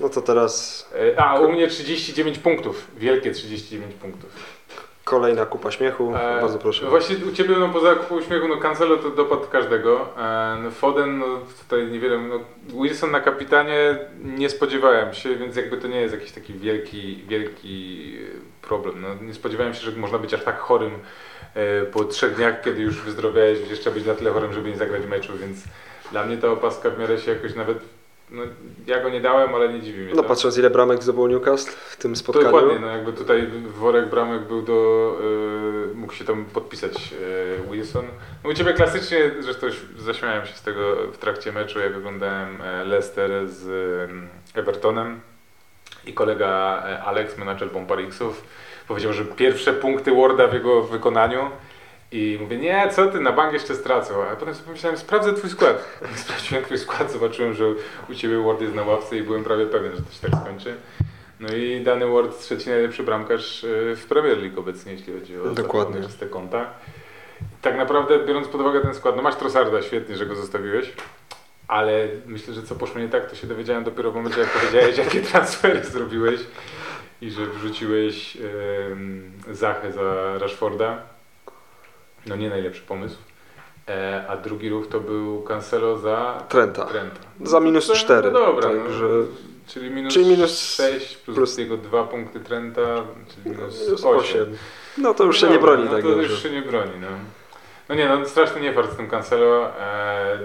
No 0.00 0.08
to 0.08 0.22
teraz 0.22 0.84
E, 1.14 1.20
A, 1.20 1.40
u 1.40 1.52
mnie 1.52 1.68
39 1.68 2.38
punktów, 2.38 2.86
wielkie 2.96 3.30
39 3.30 3.94
punktów. 3.94 4.30
kolejna 5.04 5.46
kupa 5.46 5.70
śmiechu. 5.70 6.14
E, 6.16 6.40
Bardzo 6.40 6.58
proszę. 6.58 6.86
Właśnie 6.86 7.16
u 7.30 7.32
Ciebie 7.32 7.54
no, 7.58 7.68
poza 7.68 7.94
kupą 7.94 8.14
uśmiechu, 8.18 8.48
no 8.48 8.56
Cancelo 8.56 8.96
to 8.96 9.10
dopadł 9.10 9.46
każdego. 9.52 10.08
E, 10.18 10.58
no, 10.62 10.70
Foden, 10.70 11.18
no 11.18 11.26
tutaj 11.62 11.86
niewiele, 11.86 12.18
no, 12.18 12.40
Wilson 12.82 13.10
na 13.10 13.20
kapitanie 13.20 13.98
nie 14.24 14.50
spodziewałem 14.50 15.14
się, 15.14 15.36
więc 15.36 15.56
jakby 15.56 15.76
to 15.76 15.88
nie 15.88 16.00
jest 16.00 16.14
jakiś 16.14 16.32
taki 16.32 16.54
wielki, 16.54 17.24
wielki 17.28 18.14
e, 18.62 18.66
problem. 18.66 19.00
No, 19.02 19.08
nie 19.26 19.34
spodziewałem 19.34 19.74
się, 19.74 19.80
że 19.80 19.92
można 19.92 20.18
być 20.18 20.34
aż 20.34 20.44
tak 20.44 20.58
chorym 20.58 20.92
e, 21.54 21.82
po 21.84 22.04
trzech 22.04 22.34
dniach, 22.36 22.62
kiedy 22.62 22.82
już 22.82 23.00
wyzdrowiałeś, 23.02 23.58
jeszcze 23.70 23.90
być 23.90 24.06
na 24.06 24.14
tyle 24.14 24.30
chorym, 24.30 24.52
żeby 24.52 24.70
nie 24.70 24.76
zagrać 24.76 25.06
meczu, 25.06 25.32
więc 25.38 25.58
dla 26.12 26.24
mnie 26.26 26.36
ta 26.36 26.48
opaska 26.50 26.90
w 26.90 26.98
miarę 26.98 27.18
się 27.18 27.30
jakoś 27.32 27.54
nawet, 27.54 27.78
no 28.30 28.42
ja 28.86 29.02
go 29.02 29.08
nie 29.08 29.20
dałem, 29.20 29.54
ale 29.54 29.72
nie 29.72 29.80
dziwi 29.80 30.00
mnie 30.04 30.14
No 30.14 30.22
to. 30.22 30.28
patrząc 30.28 30.58
ile 30.58 30.70
bramek 30.70 31.02
zdobył 31.02 31.26
Newcastle 31.26 31.72
w 31.90 31.96
tym 31.96 32.16
spotkaniu. 32.16 32.46
dokładnie, 32.46 32.78
no 32.78 32.86
jakby 32.86 33.12
tutaj 33.12 33.46
worek 33.66 34.10
bramek 34.10 34.42
był 34.42 34.62
do, 34.62 35.18
y, 35.92 35.94
mógł 35.94 36.12
się 36.12 36.24
tam 36.24 36.44
podpisać 36.44 37.12
y, 37.12 37.70
Wilson. 37.72 38.04
No 38.44 38.50
u 38.50 38.54
Ciebie 38.54 38.72
klasycznie, 38.72 39.18
zresztą 39.40 39.66
zaśmiałem 39.98 40.46
się 40.46 40.54
z 40.54 40.62
tego 40.62 40.96
w 41.12 41.18
trakcie 41.18 41.52
meczu, 41.52 41.80
jak 41.80 41.96
oglądałem 41.96 42.58
e, 42.62 42.84
Leicester 42.84 43.48
z 43.48 43.66
y, 44.54 44.58
Evertonem 44.60 45.20
i 46.06 46.12
kolega 46.12 46.82
e, 46.86 47.02
Alex, 47.02 47.38
menadżer 47.38 47.70
Bombarixów, 47.70 48.44
powiedział, 48.88 49.12
że 49.12 49.24
pierwsze 49.24 49.72
punkty 49.72 50.14
Warda 50.14 50.46
w 50.48 50.54
jego 50.54 50.82
wykonaniu 50.82 51.50
i 52.14 52.38
mówię, 52.40 52.56
nie, 52.58 52.88
co 52.92 53.06
ty, 53.06 53.20
na 53.20 53.32
bank 53.32 53.52
jeszcze 53.52 53.74
stracą. 53.74 54.24
A 54.24 54.36
potem 54.36 54.54
sobie 54.54 54.66
pomyślałem, 54.66 54.98
sprawdzę 54.98 55.34
twój 55.34 55.50
skład. 55.50 55.84
Sprawdziłem 56.24 56.64
twój 56.64 56.78
skład, 56.78 57.12
zobaczyłem, 57.12 57.54
że 57.54 57.64
u 58.10 58.14
ciebie 58.14 58.38
Ward 58.38 58.60
jest 58.60 58.74
na 58.74 58.82
ławce 58.82 59.16
i 59.16 59.22
byłem 59.22 59.44
prawie 59.44 59.66
pewien, 59.66 59.92
że 59.96 60.02
to 60.02 60.12
się 60.12 60.30
tak 60.30 60.40
skończy. 60.40 60.74
No 61.40 61.56
i 61.56 61.80
dany 61.80 62.06
Ward, 62.06 62.40
trzeci 62.40 62.68
najlepszy 62.68 63.02
bramkarz 63.02 63.64
y, 63.64 63.96
w 63.96 64.06
Premier 64.06 64.38
League 64.38 64.60
obecnie, 64.60 64.92
jeśli 64.92 65.20
chodzi 65.20 65.40
o 65.40 65.48
Dokładnie. 65.48 66.02
czyste 66.02 66.26
konta. 66.26 66.70
Tak 67.62 67.76
naprawdę, 67.76 68.26
biorąc 68.26 68.48
pod 68.48 68.60
uwagę 68.60 68.80
ten 68.80 68.94
skład, 68.94 69.16
no 69.16 69.22
masz 69.22 69.36
Trossarda, 69.36 69.82
świetnie, 69.82 70.16
że 70.16 70.26
go 70.26 70.34
zostawiłeś. 70.34 70.92
Ale 71.68 72.08
myślę, 72.26 72.54
że 72.54 72.62
co 72.62 72.74
poszło 72.74 73.00
nie 73.00 73.08
tak, 73.08 73.30
to 73.30 73.36
się 73.36 73.46
dowiedziałem 73.46 73.84
dopiero 73.84 74.12
w 74.12 74.14
momencie, 74.14 74.40
jak 74.40 74.50
powiedziałeś, 74.50 74.98
jakie 75.04 75.20
transfery 75.20 75.84
zrobiłeś 75.84 76.40
i 77.20 77.30
że 77.30 77.46
wrzuciłeś 77.46 78.36
em, 78.36 79.32
Zachę 79.50 79.92
za 79.92 80.38
Rashforda. 80.38 81.13
No 82.26 82.36
nie 82.36 82.48
najlepszy 82.50 82.82
pomysł. 82.82 83.16
E, 83.88 84.24
a 84.28 84.36
drugi 84.36 84.68
ruch 84.68 84.86
to 84.88 85.00
był 85.00 85.42
Cancelo 85.42 85.98
za 85.98 86.44
Trenta. 86.48 86.84
Trenta. 86.86 87.20
Za 87.44 87.60
minus 87.60 87.86
To- 87.86 87.94
cztery, 87.94 88.30
No 88.30 88.38
dobra, 88.38 88.68
także- 88.68 89.04
no, 89.04 89.24
czyli 89.66 89.90
minus, 89.90 90.14
czyli 90.14 90.26
minus 90.26 90.58
6 90.74 91.16
plus, 91.16 91.36
plus- 91.36 91.58
jego 91.58 91.76
dwa 91.76 92.04
punkty 92.04 92.40
Trenta, 92.40 92.80
czyli 93.34 93.56
minus 93.56 93.80
Minus 93.86 94.04
8. 94.04 94.18
osiem. 94.20 94.56
No 94.98 95.14
to 95.14 95.24
już 95.24 95.40
się 95.40 95.46
No 95.46 95.52
nie 95.52 95.58
dobra, 95.58 95.72
broni 95.72 95.88
no 95.88 95.96
tak 95.96 96.02
to 96.02 96.08
dobrze. 96.10 96.28
już 96.32 96.42
się 96.42 96.50
nie 96.50 96.62
broni, 96.62 96.90
no. 97.00 97.06
No 97.88 97.94
nie, 97.94 98.08
no 98.08 98.26
straszny 98.26 98.60
niefart 98.60 98.92
z 98.92 98.96
tym 98.96 99.08
Cancelo. 99.10 99.68
E, 99.80 100.38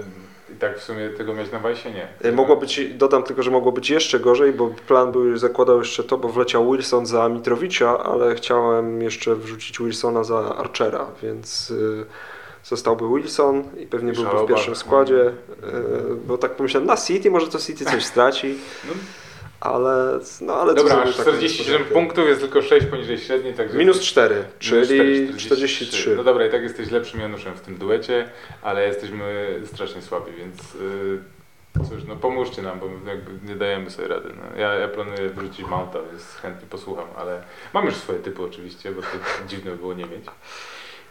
tak 0.60 0.80
w 0.80 0.84
sumie 0.84 1.10
tego 1.10 1.34
mieć 1.34 1.52
na 1.52 1.60
wajsie? 1.60 1.92
Nie. 1.92 2.08
E, 2.22 2.32
Mogło 2.32 2.56
być, 2.56 2.94
dodam 2.94 3.24
tylko, 3.24 3.44
że 3.44 3.52
mogło 3.52 3.72
być 3.72 3.90
jeszcze 3.90 4.20
gorzej, 4.20 4.54
bo 4.54 4.68
plan 4.88 5.12
był, 5.12 5.38
zakładał 5.38 5.80
jeszcze 5.80 6.04
to, 6.04 6.18
bo 6.18 6.30
wleciał 6.30 6.72
Wilson 6.72 7.06
za 7.06 7.30
Mitrowicza, 7.30 8.04
ale 8.04 8.36
chciałem 8.36 9.02
jeszcze 9.02 9.36
wrzucić 9.36 9.80
Wilsona 9.80 10.24
za 10.24 10.56
Archera, 10.56 11.06
więc 11.24 11.72
y, 11.72 12.06
zostałby 12.64 13.06
Wilson 13.16 13.64
i 13.80 13.86
pewnie 13.88 14.14
byłby 14.14 14.30
w 14.44 14.48
pierwszym 14.48 14.76
składzie, 14.76 15.28
y, 15.28 15.34
bo 16.28 16.38
tak 16.38 16.56
pomyślałem, 16.56 16.88
na 16.88 16.98
City 16.98 17.32
może 17.32 17.48
to 17.48 17.60
City 17.60 17.86
coś 17.86 18.06
straci, 18.14 18.56
No, 18.88 18.94
ale, 19.62 20.20
no 20.42 20.54
ale 20.54 20.74
dobra, 20.74 20.96
taką 20.96 21.12
47 21.12 21.42
niespodziankę? 21.42 21.94
punktów, 21.94 22.28
jest 22.28 22.42
tylko 22.42 22.62
6 22.62 22.86
poniżej 22.86 23.18
średniej, 23.18 23.54
także... 23.54 23.78
Minus 23.78 24.00
4, 24.02 24.36
Minus 24.36 24.50
czyli 24.60 24.86
4, 24.86 25.34
43. 25.38 26.16
No 26.16 26.24
dobra, 26.24 26.46
i 26.46 26.50
tak 26.50 26.64
jesteś 26.64 26.92
lepszym 26.92 27.20
Januszem 27.20 27.56
w 27.56 27.62
tym 27.62 27.78
duecie, 27.78 28.30
ale 28.62 28.88
jesteśmy 28.88 29.60
strasznie 29.66 30.02
słabi, 30.02 30.32
więc 30.38 30.74
yy, 30.74 31.20
cóż, 31.90 32.04
no 32.08 32.16
pomóżcie 32.16 32.62
nam, 32.62 32.80
bo 32.80 32.90
nie 33.48 33.56
dajemy 33.56 33.90
sobie 33.90 34.08
rady. 34.08 34.30
No. 34.38 34.60
Ja, 34.62 34.74
ja 34.74 34.88
planuję 34.88 35.30
wrócić 35.30 35.68
Mounta, 35.68 36.00
więc 36.12 36.24
chętnie 36.36 36.68
posłucham, 36.70 37.08
ale 37.18 37.44
mam 37.74 37.86
już 37.86 37.96
swoje 37.96 38.20
typy 38.20 38.44
oczywiście, 38.44 38.92
bo 38.92 39.02
to 39.02 39.08
dziwne 39.50 39.72
by 39.72 39.78
było 39.78 39.94
nie 39.94 40.06
mieć. 40.06 40.26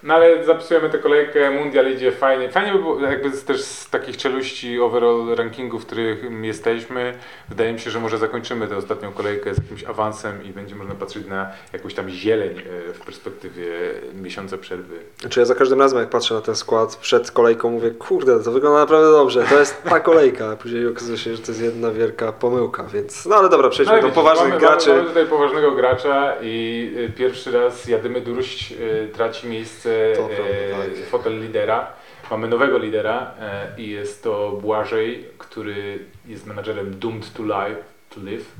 No 0.02 0.14
ale 0.14 0.44
zapisujemy 0.44 0.90
tę 0.90 0.98
kolejkę, 0.98 1.50
Mundial 1.50 1.92
idzie 1.92 2.12
fajnie. 2.12 2.48
Fajnie 2.48 2.72
by 2.72 2.78
było 2.78 3.00
jakby 3.00 3.30
też 3.30 3.62
z 3.62 3.90
takich 3.90 4.16
czeluści 4.16 4.80
overall 4.80 5.34
rankingów, 5.34 5.82
w 5.82 5.86
których 5.86 6.24
jesteśmy. 6.42 7.14
Wydaje 7.48 7.72
mi 7.72 7.80
się, 7.80 7.90
że 7.90 8.00
może 8.00 8.18
zakończymy 8.18 8.68
tę 8.68 8.76
ostatnią 8.76 9.12
kolejkę 9.12 9.54
z 9.54 9.58
jakimś 9.58 9.84
awansem 9.84 10.44
i 10.44 10.48
będzie 10.48 10.74
można 10.74 10.94
patrzeć 10.94 11.26
na 11.26 11.50
jakąś 11.72 11.94
tam 11.94 12.08
zieleń 12.08 12.58
e, 12.58 12.92
w 12.92 13.00
perspektywie 13.00 13.68
miesiąca 14.14 14.58
przerwy. 14.58 14.96
Znaczy 15.20 15.40
ja 15.40 15.46
za 15.46 15.54
każdym 15.54 15.80
razem 15.80 15.98
jak 15.98 16.10
patrzę 16.10 16.34
na 16.34 16.40
ten 16.40 16.56
skład 16.56 16.96
przed 16.96 17.30
kolejką 17.30 17.70
mówię, 17.70 17.90
kurde, 17.90 18.42
to 18.42 18.52
wygląda 18.52 18.78
naprawdę 18.78 19.10
dobrze, 19.10 19.44
to 19.50 19.58
jest 19.58 19.82
ta 19.82 20.00
kolejka, 20.00 20.50
a 20.50 20.56
później 20.56 20.86
okazuje 20.86 21.18
się, 21.18 21.36
że 21.36 21.42
to 21.42 21.52
jest 21.52 21.62
jedna 21.62 21.90
wielka 21.90 22.32
pomyłka, 22.32 22.84
więc 22.84 23.26
no 23.26 23.36
ale 23.36 23.48
dobra, 23.48 23.68
przejdźmy 23.68 23.94
ale 23.94 24.02
do 24.02 24.08
poważnych 24.08 24.48
mamy, 24.48 24.60
graczy. 24.60 24.90
Mamy, 24.90 25.04
tutaj 25.04 25.26
poważnego 25.26 25.72
gracza 25.72 26.34
i 26.42 26.90
y, 26.96 27.12
pierwszy 27.12 27.52
raz 27.52 27.88
Jadymy 27.88 28.20
Durść 28.20 28.72
y, 28.72 29.08
traci 29.12 29.48
miejsce 29.48 29.87
prawda, 30.16 30.34
e, 30.34 30.70
tak. 30.70 31.06
fotel 31.08 31.40
lidera. 31.40 31.92
Mamy 32.30 32.48
nowego 32.48 32.78
lidera 32.78 33.34
e, 33.40 33.66
i 33.78 33.90
jest 33.90 34.22
to 34.24 34.58
Błażej, 34.62 35.24
który 35.38 35.98
jest 36.26 36.46
menadżerem 36.46 36.98
Doomed 36.98 37.32
to 37.32 37.42
Live, 37.42 37.78
to 38.10 38.20
live. 38.20 38.52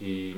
I 0.00 0.34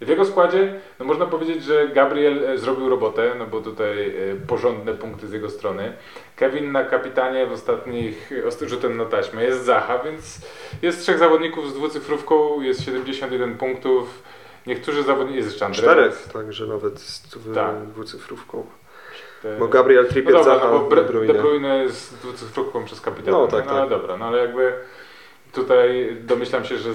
w 0.00 0.08
jego 0.08 0.24
składzie 0.24 0.74
no 0.98 1.04
można 1.04 1.26
powiedzieć, 1.26 1.64
że 1.64 1.88
Gabriel 1.88 2.44
e, 2.48 2.58
zrobił 2.58 2.88
robotę, 2.88 3.34
no 3.38 3.46
bo 3.46 3.60
tutaj 3.60 4.08
e, 4.08 4.36
porządne 4.46 4.94
punkty 4.94 5.28
z 5.28 5.32
jego 5.32 5.50
strony. 5.50 5.92
Kevin 6.36 6.72
na 6.72 6.84
kapitanie 6.84 7.46
w 7.46 7.52
ostatnich 7.52 8.30
ost- 8.46 8.68
rzutem 8.68 8.96
na 8.96 9.04
taśmę 9.04 9.44
jest 9.44 9.64
Zacha, 9.64 9.98
więc 9.98 10.40
jest 10.82 11.00
trzech 11.02 11.18
zawodników 11.18 11.70
z 11.70 11.74
dwucyfrówką, 11.74 12.60
jest 12.60 12.84
71 12.84 13.58
punktów. 13.58 14.22
Niektórzy 14.66 15.02
zawodnicy, 15.02 15.36
jest 15.36 15.48
jeszcze 15.50 15.66
Andreas. 15.66 15.84
Czterech, 15.92 16.28
także 16.32 16.66
nawet 16.66 17.00
z 17.00 17.22
Tak. 17.54 17.86
dwucyfrówką. 17.86 18.66
Te- 19.42 19.56
Bo 19.58 19.68
Gabriel 19.68 20.04
no 20.04 20.10
Trippier, 20.10 20.32
dobra, 20.32 20.54
Zaha, 20.54 20.70
no 20.70 20.78
bo 20.78 20.88
Bre-. 20.88 21.26
De 21.26 21.34
Bruyne 21.34 21.78
jest 21.78 22.14
dwucyfrówką 22.14 22.84
przez 22.84 23.00
kapitana. 23.00 23.38
No, 23.38 23.46
tak, 23.46 23.66
no, 23.66 23.72
ale 23.72 23.80
tak. 23.80 23.90
dobra, 23.90 24.16
no 24.16 24.24
ale 24.24 24.38
jakby 24.38 24.72
tutaj 25.52 26.16
domyślam 26.20 26.64
się, 26.64 26.76
że 26.78 26.90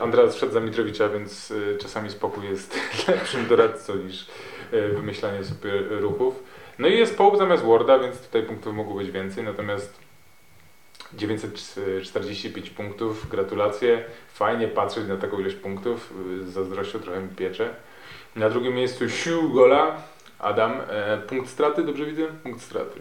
Andreas 0.00 0.36
wszedł 0.36 0.52
za 0.52 0.60
Mitrowicza, 0.60 1.08
więc 1.08 1.50
y, 1.50 1.78
czasami 1.80 2.10
spokój 2.10 2.44
jest 2.44 2.78
lepszym 3.08 3.46
doradcą 3.46 3.94
niż 3.96 4.26
y, 4.72 4.88
wymyślanie 4.88 5.44
super 5.44 5.84
ruchów. 5.90 6.42
No 6.78 6.88
i 6.88 6.98
jest 6.98 7.16
Pope 7.16 7.36
zamiast 7.36 7.64
Warda, 7.64 7.98
więc 7.98 8.20
tutaj 8.20 8.42
punktów 8.42 8.74
mogło 8.74 8.94
być 8.94 9.10
więcej, 9.10 9.44
natomiast 9.44 9.98
945 11.12 12.70
punktów, 12.70 13.28
gratulacje. 13.28 14.04
Fajnie 14.34 14.68
patrzeć 14.68 15.08
na 15.08 15.16
taką 15.16 15.38
ilość 15.40 15.56
punktów, 15.56 16.12
y, 16.40 16.44
z 16.44 16.48
zazdrością 16.48 16.98
trochę 16.98 17.20
mi 17.20 17.28
piecze. 17.28 17.74
Na 18.36 18.50
drugim 18.50 18.74
miejscu 18.74 19.08
Siu 19.08 19.50
Gola, 19.50 20.02
Adam, 20.44 20.80
e, 20.88 21.18
punkt 21.18 21.50
straty, 21.50 21.82
dobrze 21.82 22.06
widzę? 22.06 22.26
Punkt 22.42 22.62
straty. 22.62 23.00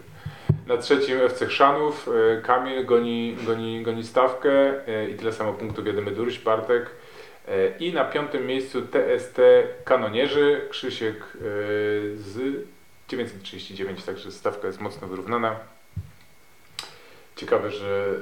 Na 0.67 0.77
trzecim 0.77 1.17
FC 1.21 1.45
Chrzanów, 1.45 2.09
e, 2.37 2.41
Kamil 2.41 2.85
goni, 2.85 3.37
goni, 3.45 3.83
goni 3.83 4.03
stawkę 4.03 4.51
e, 4.87 5.09
i 5.09 5.15
tyle 5.15 5.33
samo 5.33 5.53
punktów 5.53 5.87
jedymy 5.87 6.11
Durś, 6.11 6.39
Bartek. 6.39 6.89
I 7.79 7.93
na 7.93 8.05
piątym 8.05 8.47
miejscu 8.47 8.81
TST 8.81 9.37
Kanonierzy, 9.83 10.67
Krzysiek 10.69 11.23
z 12.15 12.65
939, 13.07 14.03
także 14.03 14.31
stawka 14.31 14.67
jest 14.67 14.81
mocno 14.81 15.07
wyrównana. 15.07 15.55
Ciekawe, 17.35 17.71
że 17.71 18.13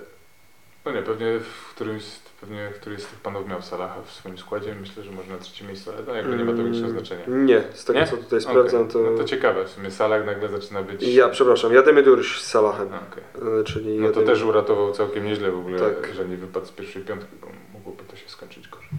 no 0.85 0.91
nie, 0.91 1.01
pewnie 1.01 1.39
w 1.39 1.73
którymś, 1.75 2.03
pewnie 2.41 2.69
któryś 2.75 3.01
z 3.03 3.05
tych 3.07 3.19
panów 3.19 3.47
miał 3.47 3.61
Salaha 3.61 4.01
w 4.05 4.11
swoim 4.11 4.37
składzie. 4.37 4.75
Myślę, 4.81 5.03
że 5.03 5.11
może 5.11 5.31
na 5.31 5.37
trzecim 5.37 5.67
miejscu, 5.67 5.91
ale 5.91 6.03
to 6.03 6.15
jakby 6.15 6.37
nie 6.37 6.45
ma 6.45 6.51
to 6.51 6.57
większego 6.63 6.87
Mm, 6.87 6.99
znaczenia. 7.05 7.23
Nie, 7.27 7.63
z 7.73 7.85
tego 7.85 7.99
Nie? 7.99 8.07
co 8.07 8.17
tutaj 8.17 8.41
sprawdzam, 8.41 8.87
to... 8.87 8.99
No 8.99 9.17
to 9.17 9.23
ciekawe, 9.23 9.65
w 9.65 9.69
sumie 9.69 9.91
Salah 9.91 10.25
nagle 10.25 10.49
zaczyna 10.49 10.81
być... 10.83 11.03
Ja, 11.03 11.29
przepraszam, 11.29 11.73
jadymy 11.73 12.03
Durś 12.03 12.41
z 12.41 12.47
Salahem, 12.47 12.87
okej. 12.87 13.59
e, 13.59 13.63
czyli 13.63 13.99
No 13.99 14.09
to 14.09 14.21
też 14.21 14.43
uratował 14.43 14.91
całkiem 14.91 15.25
nieźle 15.25 15.51
w 15.51 15.57
ogóle, 15.59 15.79
Tak. 15.79 16.13
że 16.13 16.25
nie 16.25 16.37
wypadł 16.37 16.65
z 16.65 16.71
pierwszej 16.71 17.01
piątki, 17.03 17.35
bo 17.41 17.47
mogłoby 17.73 18.03
to 18.03 18.15
się 18.15 18.29
skończyć 18.29 18.67
gorzej. 18.67 18.89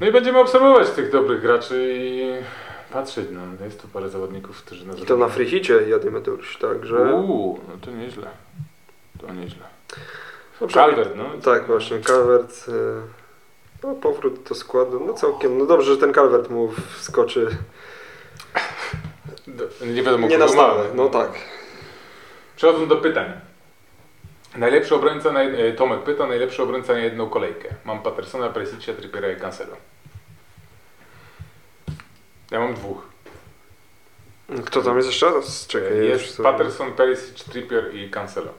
No 0.00 0.06
i 0.06 0.12
będziemy 0.12 0.38
obserwować 0.38 0.90
tych 0.90 1.10
dobrych 1.12 1.40
graczy 1.40 1.94
i 1.98 2.32
patrzeć, 2.92 3.26
no 3.30 3.64
jest 3.64 3.82
tu 3.82 3.88
parę 3.88 4.08
zawodników, 4.10 4.62
którzy 4.62 4.86
nas 4.86 4.98
I 4.98 5.02
to 5.06 5.16
na 5.16 5.28
frichicie 5.28 5.88
jadymy 5.88 6.20
Durś, 6.20 6.56
także... 6.56 6.96
Uuu, 7.14 7.60
no 7.68 7.74
to 7.80 7.90
nieźle. 7.90 8.26
To 9.20 9.32
nieźle. 9.34 9.64
No, 10.60 10.66
Calvert, 10.68 11.16
no. 11.16 11.24
Tak, 11.44 11.66
właśnie, 11.66 12.00
Calvert. 12.00 12.64
e, 12.68 12.72
No, 13.82 13.94
powrót 13.94 14.42
do 14.48 14.54
składu, 14.54 15.00
no 15.06 15.12
całkiem. 15.14 15.58
No 15.58 15.66
dobrze, 15.66 15.92
że 15.94 15.98
ten 16.00 16.14
Calvert 16.14 16.50
mu 16.50 16.72
wskoczy. 16.98 17.56
Do- 19.46 19.86
Nie 19.86 20.02
wiadomo, 20.02 20.26
Nie 20.28 20.38
kogo 20.38 20.54
mamy. 20.54 20.80
no 20.94 21.08
tak. 21.08 21.30
Przechodząc 22.56 22.88
do 22.88 22.96
pytań. 22.96 23.32
Najlepszy 24.56 24.94
obrońca, 24.94 25.32
na, 25.32 25.42
e, 25.42 25.72
Tomek 25.72 26.02
pyta, 26.02 26.26
najlepszy 26.26 26.62
obrońca 26.62 26.92
na 26.92 26.98
jedną 26.98 27.30
kolejkę. 27.30 27.68
Mam 27.84 28.02
Pattersona, 28.02 28.48
Presiccia, 28.48 28.92
Trippiera 28.94 29.30
i 29.32 29.36
Cancelo. 29.36 29.76
Ja 32.50 32.60
mam 32.60 32.74
dwóch. 32.74 33.02
Kto 34.66 34.82
tam 34.82 34.96
jest 34.96 35.08
jeszcze 35.08 35.30
raz? 35.30 35.66
Czekaj, 35.66 35.96
już 35.96 36.22
jest 36.22 36.42
Patterson, 36.42 36.92
Perisic, 36.92 37.44
Trippier 37.44 37.94
i 37.94 38.10
Cancelo. 38.10 38.52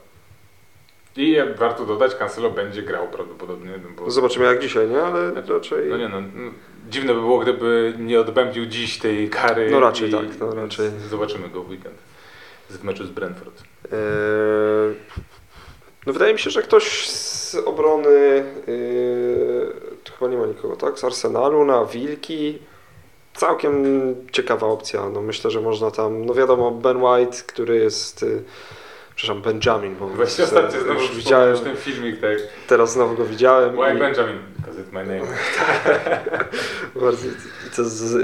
I 1.17 1.31
jak 1.31 1.57
warto 1.57 1.85
dodać, 1.85 2.15
Cancelo 2.15 2.49
będzie 2.49 2.83
grał 2.83 3.07
prawdopodobnie. 3.07 3.71
No, 3.83 3.89
bo, 3.97 4.11
Zobaczymy 4.11 4.45
jak 4.45 4.59
dzisiaj, 4.59 4.87
nie? 4.87 5.01
Ale 5.01 5.31
raczej. 5.33 5.89
no 5.89 5.97
nie 5.97 6.09
no, 6.09 6.21
no, 6.21 6.51
dziwne 6.89 7.13
by 7.13 7.19
było, 7.19 7.39
gdyby 7.39 7.93
nie 7.99 8.19
odbędził 8.19 8.65
dziś 8.65 8.99
tej 8.99 9.29
kary. 9.29 9.71
No 9.71 9.79
raczej 9.79 10.09
i 10.09 10.11
tak, 10.11 10.39
no 10.39 10.55
raczej. 10.55 10.91
Zobaczymy 11.09 11.49
go 11.49 11.63
w 11.63 11.69
weekend 11.69 11.95
w 12.69 12.83
meczu 12.83 13.05
z 13.05 13.09
Brentford. 13.09 13.61
Eee, 13.61 13.95
no 16.05 16.13
wydaje 16.13 16.33
mi 16.33 16.39
się, 16.39 16.49
że 16.49 16.61
ktoś 16.61 17.09
z 17.09 17.55
obrony, 17.55 18.43
yy, 18.67 19.73
chyba 20.19 20.31
nie 20.31 20.37
ma 20.37 20.45
nikogo, 20.45 20.75
tak? 20.75 20.99
Z 20.99 21.03
Arsenalu 21.03 21.65
na 21.65 21.85
Wilki. 21.85 22.59
Całkiem 23.33 23.83
ciekawa 24.31 24.67
opcja. 24.67 25.09
No 25.09 25.21
myślę, 25.21 25.51
że 25.51 25.61
można 25.61 25.91
tam, 25.91 26.25
no 26.25 26.33
wiadomo, 26.33 26.71
Ben 26.71 26.97
White, 26.97 27.37
który 27.47 27.77
jest, 27.77 28.21
yy, 28.21 28.43
przepraszam, 29.15 29.41
Benjamin, 29.41 29.95
bo 29.95 30.07
Właśnie 30.07 30.43
ostatnio 30.43 30.81
znowu 30.81 30.99
już 31.01 31.15
widziałem 31.15 31.59
ten 31.59 31.75
filmik, 31.77 32.21
tak. 32.21 32.37
teraz 32.67 32.93
znowu 32.93 33.15
go 33.15 33.25
widziałem. 33.25 33.71
Why 33.75 33.95
i- 33.95 33.99
Benjamin? 33.99 34.37
Because 34.57 34.79
it's 34.81 34.91
my 34.93 35.03
name. 35.05 35.21
Bardzo, 37.01 37.27
i 37.27 37.31
to 37.31 37.37
z, 37.77 38.15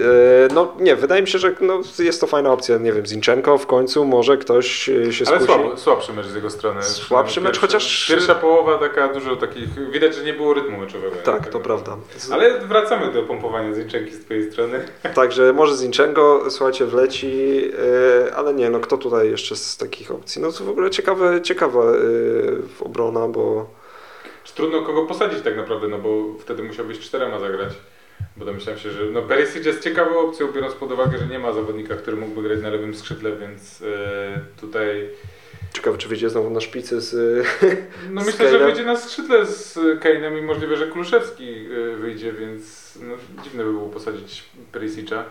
e, 0.51 0.53
no 0.53 0.73
nie, 0.79 0.95
wydaje 0.95 1.21
mi 1.21 1.27
się, 1.27 1.39
że 1.39 1.55
no, 1.61 1.81
jest 1.99 2.21
to 2.21 2.27
fajna 2.27 2.51
opcja, 2.53 2.77
nie 2.77 2.93
wiem, 2.93 3.05
Zinchenko 3.05 3.57
w 3.57 3.67
końcu, 3.67 4.05
może 4.05 4.37
ktoś 4.37 4.89
e, 4.89 5.13
się 5.13 5.25
Ale 5.27 5.37
skusi. 5.39 5.45
słabo, 5.53 5.77
słabszy 5.77 6.13
mecz 6.13 6.25
z 6.25 6.35
jego 6.35 6.49
strony. 6.49 6.83
Słabszy 6.83 7.41
mecz, 7.41 7.59
chociaż- 7.59 8.07
Pierwsza 8.07 8.35
połowa 8.35 8.77
taka 8.77 9.13
dużo 9.13 9.35
takich, 9.35 9.91
widać, 9.91 10.15
że 10.15 10.23
nie 10.23 10.33
było 10.33 10.53
rytmu 10.53 10.77
meczowego. 10.77 11.15
Tak, 11.23 11.47
to 11.47 11.59
prawda. 11.59 11.97
Ale 12.31 12.59
wracamy 12.59 13.13
do 13.13 13.23
pompowania 13.23 13.73
Zinczenki 13.73 14.11
z 14.11 14.25
twojej 14.25 14.51
strony. 14.51 14.85
Także 15.15 15.53
może 15.53 15.75
Zinchenko, 15.75 16.45
słuchajcie, 16.49 16.85
wleci, 16.85 17.61
e, 18.27 18.35
ale 18.35 18.53
nie, 18.53 18.69
no 18.69 18.79
kto 18.79 18.97
tutaj 18.97 19.29
jeszcze 19.29 19.55
z 19.55 19.77
takich 19.77 20.11
opcji? 20.11 20.41
No 20.41 20.51
to 20.51 20.63
w 20.63 20.69
ogóle 20.69 20.89
ciekawe, 20.89 21.41
ciekawa 21.41 21.83
obrona, 22.79 23.27
bo 23.27 23.79
Trudno 24.59 24.81
kogo 24.81 25.05
posadzić 25.05 25.41
tak 25.41 25.57
naprawdę, 25.57 25.87
no 25.87 25.97
bo 25.97 26.09
wtedy 26.39 26.63
musiałbyś 26.63 26.99
czterema 26.99 27.39
zagrać. 27.39 27.69
Bo 28.39 28.45
domyślam 28.45 28.77
się, 28.77 28.91
że 28.91 29.05
no 29.05 29.21
Perisic 29.21 29.65
jest 29.65 29.83
ciekawą 29.83 30.19
opcją, 30.19 30.51
biorąc 30.51 30.73
pod 30.73 30.91
uwagę, 30.91 31.17
że 31.17 31.27
nie 31.27 31.39
ma 31.39 31.53
zawodnika, 31.53 31.95
który 31.95 32.17
mógłby 32.17 32.41
grać 32.41 32.61
na 32.61 32.69
lewym 32.69 32.95
skrzydle, 32.95 33.31
więc 33.37 33.81
e, 33.81 34.39
tutaj 34.61 35.09
ciekawe, 35.73 35.97
czy 35.97 36.07
wyjdzie 36.07 36.29
znowu 36.29 36.49
na 36.49 36.61
szpicy 36.61 37.01
z... 37.01 37.45
no 38.11 38.21
Z 38.21 38.25
myślę, 38.25 38.51
że 38.51 38.59
wyjdzie 38.59 38.83
na 38.83 38.95
skrzydle 38.95 39.45
z 39.45 39.77
Kane'em 39.77 40.39
i 40.39 40.41
możliwe, 40.41 40.77
że 40.77 40.87
Kluszewski 40.87 41.65
e, 41.93 41.95
wyjdzie, 41.95 42.33
więc 42.33 42.93
no, 43.01 43.15
dziwne 43.43 43.63
by 43.63 43.71
było 43.71 43.89
posadzić 43.89 44.43
Perisic'a. 44.73 45.23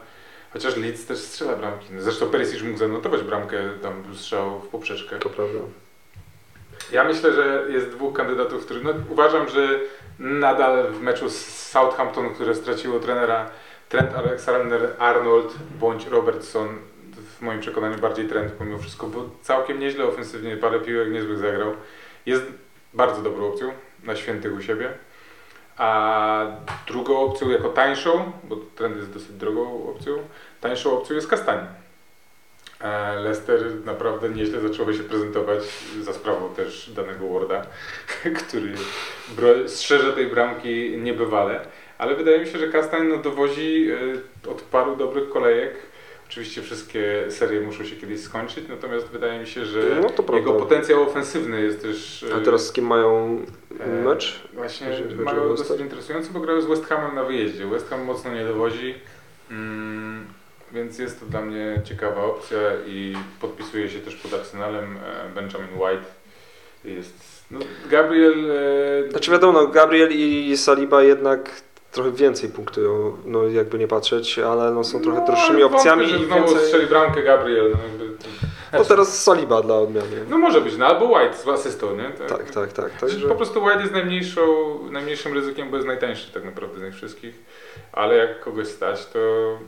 Chociaż 0.52 0.76
Leeds 0.76 1.06
też 1.06 1.18
strzela 1.18 1.56
bramki. 1.56 1.86
No, 1.90 2.02
Zresztą 2.02 2.26
Perisic 2.26 2.62
mógł 2.62 2.78
zanotować 2.78 3.22
bramkę, 3.22 3.70
tam 3.82 4.14
strzał 4.14 4.60
w 4.60 4.68
poprzeczkę. 4.68 5.18
To 5.18 5.30
prawda. 5.30 5.58
Ja 6.92 7.04
myślę, 7.04 7.32
że 7.32 7.64
jest 7.68 7.90
dwóch 7.90 8.16
kandydatów, 8.16 8.64
których 8.64 8.85
no, 8.85 8.90
uważam, 9.11 9.49
że 9.49 9.80
nadal 10.18 10.87
w 10.92 11.00
meczu 11.00 11.30
z 11.30 11.47
Southampton, 11.47 12.35
które 12.35 12.54
straciło 12.54 13.00
trenera 13.00 13.50
Trent 13.88 14.11
Alexander-Arnold 14.14 15.54
bądź 15.80 16.06
Robertson, 16.06 16.68
w 17.38 17.42
moim 17.42 17.61
przekonaniu 17.61 17.99
bardziej 17.99 18.28
Trent 18.28 18.52
pomimo 18.52 18.78
wszystko, 18.78 19.06
bo 19.06 19.25
całkiem 19.42 19.80
nieźle 19.80 20.04
ofensywnie, 20.04 20.56
parę 20.56 20.80
piłek 20.80 21.11
niezłych 21.12 21.38
zagrał. 21.38 21.73
Jest 22.26 22.42
bardzo 22.94 23.23
dobrą 23.23 23.47
opcją 23.47 23.73
na 24.04 24.16
świętych 24.16 24.54
u 24.54 24.62
siebie. 24.62 24.92
A 25.76 26.47
drugą 26.87 27.18
opcją 27.18 27.50
jako 27.50 27.68
tańszą, 27.68 28.32
bo 28.44 28.56
Trent 28.76 28.97
jest 28.97 29.12
dosyć 29.12 29.32
drogą 29.32 29.90
opcją, 29.90 30.18
tańszą 30.61 30.99
opcją 30.99 31.16
jest 31.16 31.28
Kastań. 31.28 31.58
Leicester 33.25 33.61
naprawdę 33.85 34.28
nieźle 34.28 34.61
zaczęło 34.61 34.92
się 34.92 35.02
prezentować 35.02 35.62
za 36.02 36.12
sprawą 36.12 36.54
też 36.54 36.90
danego 36.90 37.28
Warda, 37.28 37.66
który 38.47 38.73
strzeże 39.66 40.12
tej 40.12 40.26
bramki 40.26 40.97
niebywale. 40.99 41.61
Ale 41.99 42.14
wydaje 42.16 42.38
mi 42.38 42.47
się, 42.47 42.58
że 42.58 42.68
Kastań 42.68 43.08
no, 43.08 43.16
dowozi 43.16 43.88
e, 44.47 44.50
od 44.50 44.62
paru 44.62 44.97
dobrych 44.97 45.28
kolejek. 45.28 45.75
Oczywiście 46.28 46.62
wszystkie 46.62 47.25
serie 47.28 47.61
muszą 47.61 47.85
się 47.85 47.97
kiedyś 47.97 48.20
skończyć, 48.20 48.64
natomiast 48.68 49.06
wydaje 49.06 49.40
mi 49.40 49.47
się, 49.47 49.64
że 49.64 49.80
No 50.00 50.37
jego 50.37 50.52
potencjał 50.52 51.02
ofensywny 51.02 51.61
jest 51.62 51.83
też... 51.83 52.22
e, 52.33 52.35
A 52.37 52.40
teraz 52.40 52.66
z 52.66 52.72
kim 52.72 52.87
mają 52.87 53.42
e, 53.81 54.05
mecz? 54.05 54.42
Właśnie 54.55 54.87
mają 55.24 55.48
dosyć 55.48 55.81
interesujący, 55.81 56.33
bo 56.33 56.40
grają 56.40 56.61
z 56.61 56.66
West 56.66 56.87
Hamem 56.87 57.14
na 57.14 57.24
wyjeździe. 57.24 57.66
West 57.66 57.88
Ham 57.90 58.05
mocno 58.05 58.35
nie 58.35 58.44
dowozi, 58.44 58.94
mm, 59.50 59.88
więc 60.72 60.98
jest 60.98 61.20
to 61.20 61.26
dla 61.26 61.40
mnie 61.40 61.81
ciekawa 61.85 62.24
opcja 62.24 62.59
i 62.87 63.16
podpisuje 63.40 63.90
się 63.90 63.98
też 63.98 64.16
pod 64.16 64.35
Arsenalem 64.35 64.96
e, 64.96 65.28
Benjamin 65.35 65.74
White. 65.74 66.04
Jest, 66.85 67.44
no, 67.50 67.59
Gabriel... 67.90 68.50
E, 68.50 69.11
Znaczy 69.11 69.31
wiadomo, 69.31 69.62
no, 69.62 69.68
Gabriel 69.68 70.12
i 70.12 70.57
Saliba 70.57 71.02
jednak 71.02 71.50
trochę 71.92 72.12
więcej 72.12 72.48
punktują, 72.51 73.16
no 73.24 73.44
jakby 73.48 73.79
nie 73.79 73.88
patrzeć, 73.88 74.38
ale 74.38 74.70
no, 74.70 74.85
są 74.85 75.01
trochę 75.01 75.20
no, 75.20 75.27
droższymi 75.27 75.62
opcjami 75.62 76.03
wątpię, 76.03 76.18
że 76.18 76.24
i 76.24 76.27
znowu 76.27 76.46
więcej... 76.46 76.64
strzeli 76.66 76.87
bramkę 76.87 77.22
Gabriel. 77.22 77.70
No, 77.72 77.79
jakby, 77.83 78.09
No 78.72 78.85
teraz 78.85 79.22
Saliba 79.22 79.62
dla 79.62 79.74
odmiany. 79.74 80.07
no 80.31 80.38
może 80.38 80.61
być, 80.61 80.77
no 80.77 80.87
albo 80.87 81.05
White 81.18 81.37
z 81.37 81.48
asystą, 81.48 81.96
nie? 81.96 82.11
Tak, 82.11 82.29
tak, 82.51 82.51
tak. 82.51 82.72
Także... 82.72 82.98
Także... 83.01 83.29
Po 83.29 83.35
prostu 83.35 83.64
White 83.64 83.81
jest 83.81 83.92
najmniejszą, 83.92 84.42
najmniejszym 84.90 85.35
ryzykiem, 85.35 85.70
bo 85.70 85.77
jest 85.77 85.87
najtańszy 85.87 86.33
tak 86.33 86.44
naprawdę 86.44 86.79
z 86.81 86.83
nich 86.83 86.94
wszystkich. 86.94 87.35
Ale 87.92 88.16
jak 88.16 88.40
kogoś 88.40 88.68
stać, 88.68 89.07
to 89.07 89.18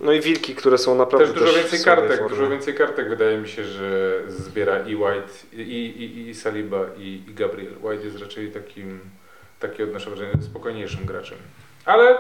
No 0.01 0.13
i 0.13 0.21
wilki, 0.21 0.55
które 0.55 0.79
są 0.79 0.95
naprawdę 0.95 1.27
też 1.27 1.37
dużo 1.43 1.53
w 1.53 1.57
więcej 1.57 1.85
kartek. 1.85 2.19
formie. 2.19 2.29
Dużo 2.37 2.49
więcej 2.51 2.75
kartek 2.75 3.09
wydaje 3.09 3.39
mi 3.39 3.49
się, 3.49 3.65
że 3.65 4.21
zbiera 4.29 4.79
i 4.79 4.97
White, 4.97 5.33
i, 5.53 5.61
i, 5.63 6.29
i 6.29 6.35
Saliba, 6.35 6.81
i, 6.99 7.23
i 7.29 7.35
Gabriel. 7.35 7.73
White 7.83 8.05
jest 8.05 8.19
raczej 8.21 8.51
takim, 8.51 9.01
taki 9.61 9.83
odnoszę 9.83 10.11
wrażenie, 10.11 10.33
spokojniejszym 10.43 11.05
graczem. 11.05 11.39
Ale 11.85 12.19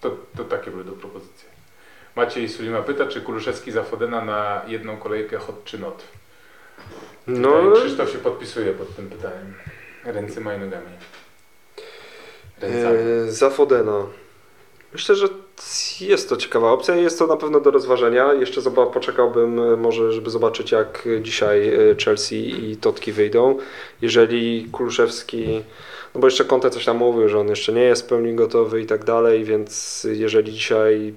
to, 0.00 0.16
to 0.36 0.44
takie 0.44 0.70
były 0.70 0.84
do 0.84 0.92
propozycje. 0.92 1.48
Maciej 2.16 2.48
Sulima 2.48 2.82
pyta, 2.82 3.06
czy 3.06 3.20
Kuluszewski 3.20 3.72
za 3.72 3.82
Fodena 3.82 4.24
na 4.24 4.62
jedną 4.66 4.96
kolejkę 4.96 5.38
hot 5.38 5.64
czy 5.64 5.78
not? 5.78 6.02
No. 7.26 7.72
Krzysztof 7.74 8.10
się 8.10 8.18
podpisuje 8.18 8.72
pod 8.72 8.96
tym 8.96 9.10
pytaniem. 9.10 9.54
Ręcyma 10.04 10.54
i 10.54 10.58
nogami. 10.58 10.86
Ręcami. 12.60 12.98
e, 12.98 13.32
za 13.32 13.50
Fodena. 13.50 14.06
Myślę, 14.92 15.14
że 15.14 15.28
jest 16.00 16.28
to 16.28 16.36
ciekawa 16.36 16.70
opcja 16.70 16.96
jest 16.96 17.18
to 17.18 17.26
na 17.26 17.36
pewno 17.36 17.60
do 17.60 17.70
rozważenia. 17.70 18.32
Jeszcze 18.32 18.60
poczekałbym 18.70 19.58
e, 19.58 19.76
może, 19.76 20.12
żeby 20.12 20.30
zobaczyć 20.30 20.72
jak 20.72 21.08
dzisiaj 21.22 21.68
e, 21.68 21.96
Chelsea 22.04 22.70
i 22.70 22.76
Totki 22.76 23.12
wyjdą. 23.12 23.58
Jeżeli 24.02 24.68
Kuluszewski, 24.72 25.62
no 26.14 26.20
bo 26.20 26.26
jeszcze 26.26 26.44
Conte 26.44 26.70
coś 26.70 26.84
tam 26.84 26.96
mówił, 26.96 27.28
że 27.28 27.38
on 27.38 27.48
jeszcze 27.48 27.72
nie 27.72 27.82
jest 27.82 28.02
w 28.02 28.06
pełni 28.06 28.34
gotowy 28.34 28.80
i 28.80 28.86
tak 28.86 29.04
dalej, 29.04 29.44
więc 29.44 30.06
jeżeli 30.10 30.52
dzisiaj 30.52 31.14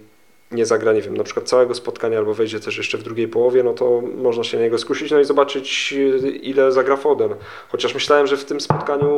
nie 0.52 0.66
zagra, 0.66 0.94
nie 0.94 1.02
wiem, 1.02 1.18
na 1.18 1.24
przykład 1.24 1.50
całego 1.50 1.76
spotkania 1.76 2.18
albo 2.18 2.34
wejdzie 2.34 2.60
też 2.60 2.78
jeszcze 2.78 2.98
w 2.98 3.04
drugiej 3.04 3.28
połowie, 3.28 3.64
no 3.64 3.74
to 3.74 4.02
można 4.16 4.44
się 4.44 4.58
na 4.58 4.64
niego 4.64 4.78
skusić, 4.78 5.12
no 5.12 5.20
i 5.20 5.26
zobaczyć 5.26 5.94
e, 6.24 6.28
ile 6.30 6.72
zagra 6.72 6.96
Foden. 6.98 7.36
Chociaż 7.70 7.94
myślałem, 7.94 8.28
że 8.28 8.38
w 8.38 8.46
tym 8.46 8.62
spotkaniu 8.62 9.18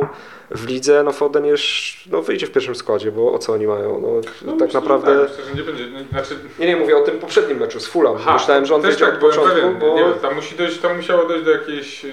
w 0.50 0.66
lidze, 0.68 1.02
no 1.02 1.12
Foden 1.12 1.46
już 1.46 1.94
no, 2.12 2.22
wyjdzie 2.22 2.46
w 2.46 2.50
pierwszym 2.52 2.74
składzie, 2.74 3.12
bo 3.12 3.32
o 3.32 3.38
co 3.38 3.52
oni 3.52 3.66
mają? 3.66 4.00
No, 4.00 4.08
No, 4.42 4.52
tak 4.52 4.60
myślę, 4.60 4.80
naprawdę... 4.80 5.20
Tak, 5.20 5.30
myślę, 5.30 5.44
że 5.44 5.54
nie 5.54 5.62
będzie. 5.62 5.86
no, 5.86 5.98
Znaczy, 6.10 6.34
Nie, 6.58 6.66
nie, 6.66 6.76
mówię 6.76 6.96
o 6.96 7.00
tym 7.02 7.18
poprzednim 7.18 7.58
meczu 7.58 7.80
z 7.80 7.86
Fulham. 7.86 8.16
aha, 8.16 8.34
myślałem, 8.34 8.66
że 8.66 8.74
on 8.74 8.82
wyjdzie 8.82 9.04
tak, 9.04 9.14
od 9.14 9.20
początku, 9.20 9.54
pewien, 9.54 9.78
bo... 9.78 9.94
nie 9.96 10.04
tam, 10.22 10.34
musi 10.34 10.54
dojść, 10.56 10.78
tam 10.78 10.96
musiało 10.96 11.28
dojść 11.28 11.44
do 11.44 11.50
jakiejś, 11.50 12.04
yy, 12.04 12.12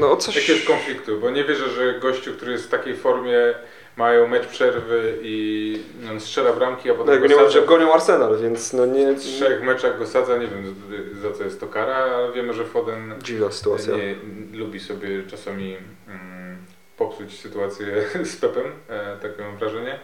No 0.00 0.16
coś... 0.16 0.36
jakiegoś 0.36 0.64
konfliktu, 0.64 1.20
bo 1.20 1.30
nie 1.30 1.44
wierzę, 1.44 1.68
że 1.70 2.00
gościu, 2.00 2.32
który 2.32 2.52
jest 2.52 2.64
w 2.64 2.68
takiej 2.68 2.96
formie, 2.96 3.54
mają 3.96 4.26
mecz 4.28 4.46
przerwy 4.46 5.18
i 5.22 5.82
on 6.10 6.20
strzela 6.20 6.52
bramki, 6.52 6.90
a 6.90 6.92
No 6.92 6.98
potem 6.98 7.14
jakby 7.14 7.28
go 7.28 7.36
sadza. 7.36 7.50
że 7.50 7.62
gonią 7.62 7.92
Arsenal, 7.92 8.38
więc 8.38 8.72
no 8.72 8.86
nie... 8.86 9.12
W 9.12 9.20
trzech 9.20 9.62
meczach 9.62 9.98
go 9.98 10.06
sadza, 10.06 10.36
nie 10.36 10.46
wiem 10.46 10.74
za 11.22 11.32
co 11.32 11.44
jest 11.44 11.60
to 11.60 11.66
kara, 11.66 11.94
ale 11.96 12.32
wiemy, 12.32 12.52
że 12.52 12.64
Foden 12.64 13.14
Dziwna 13.22 13.50
sytuacja. 13.50 13.96
nie, 13.96 14.14
lubi 14.52 14.80
sobie 14.80 15.22
czasami 15.26 15.76
mm, 16.08 16.56
popsuć 16.96 17.40
sytuację 17.40 17.86
z 18.32 18.36
Pepem, 18.36 18.64
e, 18.88 19.16
takie 19.22 19.42
mam 19.42 19.56
wrażenie. 19.56 19.98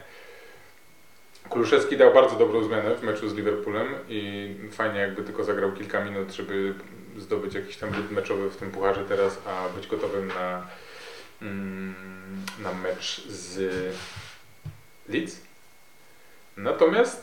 Kuluszewski 1.48 1.96
dał 1.96 2.14
bardzo 2.14 2.36
dobrą 2.36 2.64
zmianę 2.64 2.94
w 2.94 3.02
meczu 3.02 3.28
z 3.28 3.34
Liverpoolem 3.34 3.86
i 4.08 4.54
fajnie 4.72 5.00
jakby 5.00 5.22
tylko 5.22 5.44
zagrał 5.44 5.72
kilka 5.72 6.04
minut, 6.04 6.32
żeby 6.32 6.74
zdobyć 7.18 7.54
jakiś 7.54 7.76
tam 7.76 7.90
meczowy 8.10 8.50
w 8.50 8.56
tym 8.56 8.70
pucharze 8.70 9.04
teraz, 9.08 9.38
a 9.46 9.68
być 9.76 9.86
gotowym 9.86 10.28
na, 10.28 10.66
na 12.62 12.72
mecz 12.82 13.22
z 13.28 13.58
Leeds. 15.08 15.36
Natomiast 16.56 17.22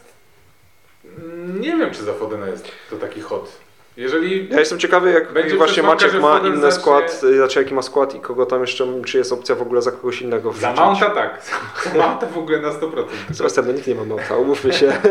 mm, 1.17 1.61
nie 1.61 1.77
wiem, 1.77 1.91
czy 1.91 2.03
za 2.03 2.13
Fodena 2.13 2.47
jest 2.47 2.67
to 2.89 2.95
taki 2.95 3.21
hot. 3.21 3.57
Jeżeli 3.97 4.49
Ja 4.49 4.59
jestem 4.59 4.79
ciekawy, 4.79 5.11
jak 5.11 5.33
Będzie 5.33 5.57
właśnie 5.57 5.83
Maciek 5.83 6.13
ma 6.21 6.39
inny 6.39 6.57
zacznie- 6.61 6.81
skład, 6.81 7.21
znaczy 7.37 7.59
jaki 7.59 7.73
ma 7.73 7.81
skład 7.81 8.15
i 8.15 8.19
kogo 8.19 8.45
tam 8.45 8.61
jeszcze, 8.61 9.01
czy 9.05 9.17
jest 9.17 9.31
opcja 9.33 9.55
w 9.55 9.61
ogóle 9.61 9.81
za 9.81 9.91
kogoś 9.91 10.21
innego 10.21 10.53
Za 10.53 10.57
wrzucić. 10.73 10.79
Mounta 10.79 11.09
tak. 11.09 11.41
Za 11.83 11.93
Mounta 11.93 12.27
w 12.27 12.37
ogóle 12.37 12.59
na 12.61 12.69
100%. 12.71 13.05
Sebastian, 13.33 13.67
no 13.67 13.71
nikt 13.73 13.87
nie 13.87 13.95
ma 13.95 14.03
Mounta, 14.05 14.37
umówmy 14.37 14.73
się. 14.73 14.93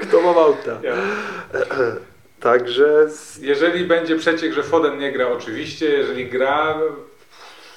Kto 0.00 0.20
ma 0.20 0.32
Mounta? 0.32 0.70
Ja. 0.82 0.94
Także 2.40 3.10
z- 3.10 3.38
Jeżeli 3.38 3.84
będzie 3.84 4.16
przeciek, 4.16 4.52
że 4.52 4.62
Foden 4.62 4.98
nie 4.98 5.12
gra 5.12 5.28
oczywiście, 5.28 5.86
jeżeli 5.86 6.26
gra, 6.26 6.78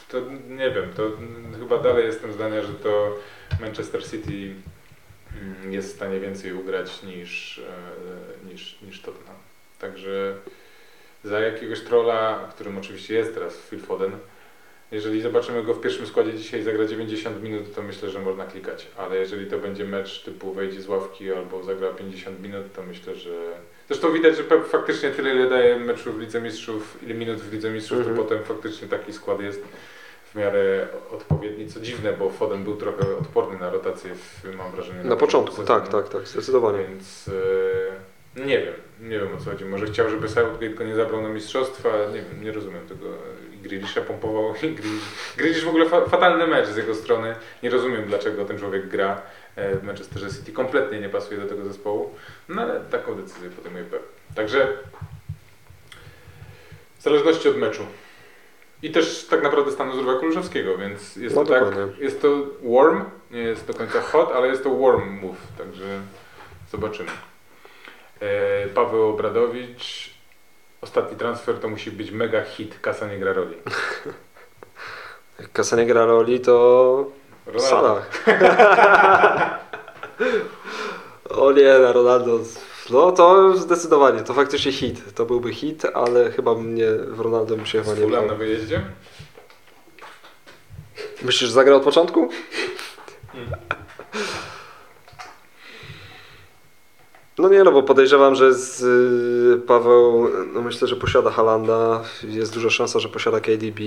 to 0.10 0.17
nie 0.50 0.72
wiem, 0.72 0.93
to 0.95 1.12
chyba 1.60 1.78
dalej 1.78 2.06
jestem 2.06 2.34
zdania, 2.34 2.62
że 2.62 2.74
to 2.74 3.15
Manchester 3.62 4.04
City 4.10 4.54
mm, 5.41 5.74
jest 5.74 5.91
w 5.93 5.95
stanie 5.95 6.19
więcej 6.19 6.54
ugrać 6.54 7.04
niż, 7.04 7.60
e, 7.60 8.50
niż, 8.52 8.82
niż 8.82 9.02
Tottenham. 9.02 9.36
Także 9.80 10.36
za 11.24 11.39
jakiegoś 11.39 11.82
trolla, 11.82 12.48
którym 12.56 12.78
oczywiście 12.78 13.13
jest 13.13 13.34
teraz 13.34 13.58
Phil 13.58 13.80
Foden, 13.80 14.12
jeżeli 14.91 15.21
zobaczymy 15.21 15.63
go 15.63 15.73
w 15.73 15.82
pierwszym 15.82 16.08
składzie 16.08 16.34
dzisiaj 16.34 16.63
zagra 16.63 16.86
90 16.86 17.43
minut, 17.43 17.75
to 17.75 17.82
myślę, 17.82 18.10
że 18.10 18.19
można 18.19 18.45
klikać. 18.45 18.88
Ale 18.97 19.15
jeżeli 19.15 19.45
to 19.47 19.58
będzie 19.58 19.86
mecz 19.86 20.23
typu 20.23 20.54
wejdzie 20.54 20.82
z 20.82 20.88
ławki 20.88 21.32
albo 21.34 21.63
zagra 21.63 21.89
50 21.89 22.39
minut, 22.43 22.73
to 22.75 22.84
myślę, 22.84 23.15
że... 23.15 23.32
Zresztą 23.88 24.12
widać, 24.13 24.38
że 24.38 24.43
Pep 24.43 24.67
faktycznie 24.67 25.10
tyle, 25.10 25.36
ile 25.36 25.49
daje 25.49 25.80
meczu 25.80 26.13
w 26.13 26.19
Lidze 26.19 26.41
Mistrzów, 26.41 26.97
ile 27.04 27.13
minut 27.13 27.38
w 27.39 27.54
Lidze 27.54 27.69
Mistrzów, 27.71 27.97
Mhm. 27.97 28.17
to 28.17 28.23
potem 28.23 28.43
faktycznie 28.43 28.88
taki 28.88 29.13
skład 29.13 29.41
jest 29.41 29.63
w 30.25 30.36
miarę 30.36 30.88
odpowiedni. 31.12 31.67
Co 31.67 31.80
dziwne, 31.80 32.13
bo 32.13 32.30
Foden 32.30 32.63
był 32.63 32.75
trochę 32.75 33.17
odporny 33.17 33.60
na 33.60 33.69
rotację, 33.69 34.12
w, 34.15 34.56
mam 34.58 34.71
wrażenie. 34.71 35.04
Na 35.04 35.15
początku, 35.15 35.56
sezonu. 35.56 35.80
tak, 35.80 35.88
tak, 35.91 36.10
tak, 36.10 36.28
zdecydowanie. 36.28 36.78
Więc 36.89 37.30
e, 38.38 38.45
nie 38.45 38.60
wiem, 38.60 38.73
nie 39.02 39.19
wiem 39.19 39.28
o 39.38 39.38
co 39.38 39.49
chodzi. 39.52 39.65
Może 39.65 39.86
chciał, 39.86 40.10
żeby 40.10 40.30
Southgate 40.30 40.69
go 40.73 40.84
nie 40.84 40.95
zabrał 40.95 41.21
na 41.21 41.30
mistrzostwa, 41.30 41.89
nie 42.13 42.21
wiem, 42.21 42.43
nie 42.43 42.52
rozumiem 42.52 42.88
tego. 42.88 43.06
Grealisha 43.62 44.02
pompował, 44.02 44.54
Grealish, 45.38 45.65
w 45.65 45.67
ogóle 45.69 45.89
fa 45.89 46.06
fatalny 46.06 46.48
mecz 46.48 46.67
z 46.67 46.78
jego 46.78 46.95
strony. 46.95 47.36
Nie 47.63 47.69
rozumiem 47.69 48.06
dlaczego 48.06 48.45
ten 48.45 48.60
człowiek 48.60 48.88
gra 48.88 49.22
e, 49.56 49.76
w 49.76 49.84
Manchesterze 49.84 50.30
City. 50.32 50.52
Kompletnie 50.52 51.00
nie 51.00 51.10
pasuje 51.10 51.39
do 51.39 51.48
tego 51.48 51.65
zespołu. 51.65 52.15
No 52.50 52.62
ale 52.62 52.80
taką 52.80 53.15
decyzję 53.15 53.50
podejmuje 53.50 53.84
Pep. 53.84 54.04
Także 54.36 54.67
w 57.00 57.02
zależności 57.04 57.50
od 57.50 57.58
meczu. 57.58 57.84
I 58.84 58.91
też 58.91 59.26
tak 59.30 59.43
naprawdę 59.43 59.72
stanu 59.72 59.93
zdrowia 59.93 60.19
Kuluszewskiego, 60.19 60.78
więc 60.78 61.15
jest 61.15 61.36
No 61.36 61.43
to 61.45 61.52
tak, 61.52 61.63
dokładnie. 61.65 62.04
jest 62.06 62.22
to 62.22 62.45
warm, 62.63 63.04
nie 63.32 63.39
jest 63.39 63.67
do 63.67 63.74
końca 63.74 64.02
hot, 64.02 64.32
ale 64.36 64.48
jest 64.48 64.63
to 64.63 64.76
warm 64.78 65.10
move, 65.10 65.38
także 65.58 66.02
zobaczymy. 66.72 67.10
E, 68.19 68.67
Paweł 68.67 69.10
Obradowicz, 69.10 70.13
ostatni 70.82 71.18
transfer 71.18 71.60
to 71.60 71.70
musi 71.70 71.92
być 71.92 72.12
mega 72.12 72.44
hit, 72.44 72.80
kasa 72.82 73.08
nie 73.08 73.20
gra 73.20 73.34
roli. 73.34 73.56
Jak 75.39 75.52
Kasa 75.52 75.76
nie 75.76 75.86
gra 75.86 76.06
roli, 76.06 76.39
to 76.39 77.06
Ronaldo. 77.46 77.70
Salah. 77.70 78.10
o 81.44 81.52
nie, 81.52 81.80
na 81.80 81.92
Ronaldo. 81.92 82.39
No 82.89 83.12
to 83.12 83.58
zdecydowanie, 83.58 84.22
to 84.22 84.34
faktycznie 84.34 84.72
hit. 84.72 85.15
To 85.15 85.26
byłby 85.26 85.54
hit, 85.54 85.86
ale 85.94 86.32
chyba 86.32 86.56
mnie 86.56 86.88
w 86.92 87.20
Ronaldo 87.20 87.56
bym 87.56 87.65
się 87.65 87.84
chyba 87.84 88.22
nie 88.22 88.28
na 88.28 88.36
wyjeździe? 88.36 88.82
Myślisz, 91.22 91.50
że 91.50 91.54
zagra 91.54 91.76
od 91.76 91.84
początku? 91.84 92.30
No 97.39 97.49
nie, 97.49 97.63
no 97.63 97.71
bo 97.71 97.84
podejrzewam, 97.84 98.36
że 98.36 98.54
z, 98.54 98.82
y, 98.82 99.67
Paweł, 99.67 100.30
no 100.54 100.62
myślę, 100.62 100.88
że 100.88 100.95
posiada 100.95 101.30
Halanda, 101.30 102.04
jest 102.23 102.54
duża 102.54 102.69
szansa, 102.69 102.99
że 102.99 103.10
posiada 103.10 103.39
KDB, 103.39 103.80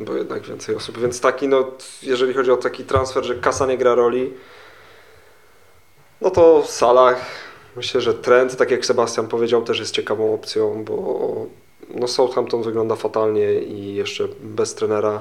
bo 0.00 0.14
jednak 0.14 0.42
więcej 0.42 0.76
osób, 0.76 0.98
więc 0.98 1.20
taki, 1.20 1.48
no 1.48 1.70
jeżeli 2.02 2.34
chodzi 2.34 2.50
o 2.50 2.56
taki 2.56 2.84
transfer, 2.84 3.24
że 3.24 3.34
kasa 3.34 3.66
nie 3.66 3.78
gra 3.78 3.94
roli, 3.94 4.32
no 6.20 6.30
to 6.30 6.62
w 6.62 6.70
Salah, 6.70 7.20
myślę, 7.76 8.00
że 8.00 8.14
trend, 8.14 8.56
tak 8.56 8.70
jak 8.70 8.86
Sebastian 8.86 9.28
powiedział, 9.28 9.62
też 9.62 9.78
jest 9.78 9.94
ciekawą 9.94 10.34
opcją, 10.34 10.84
bo 10.84 11.46
no 11.94 12.08
Southampton 12.08 12.62
wygląda 12.62 12.96
fatalnie 12.96 13.60
i 13.60 13.94
jeszcze 13.94 14.28
bez 14.40 14.74
trenera 14.74 15.20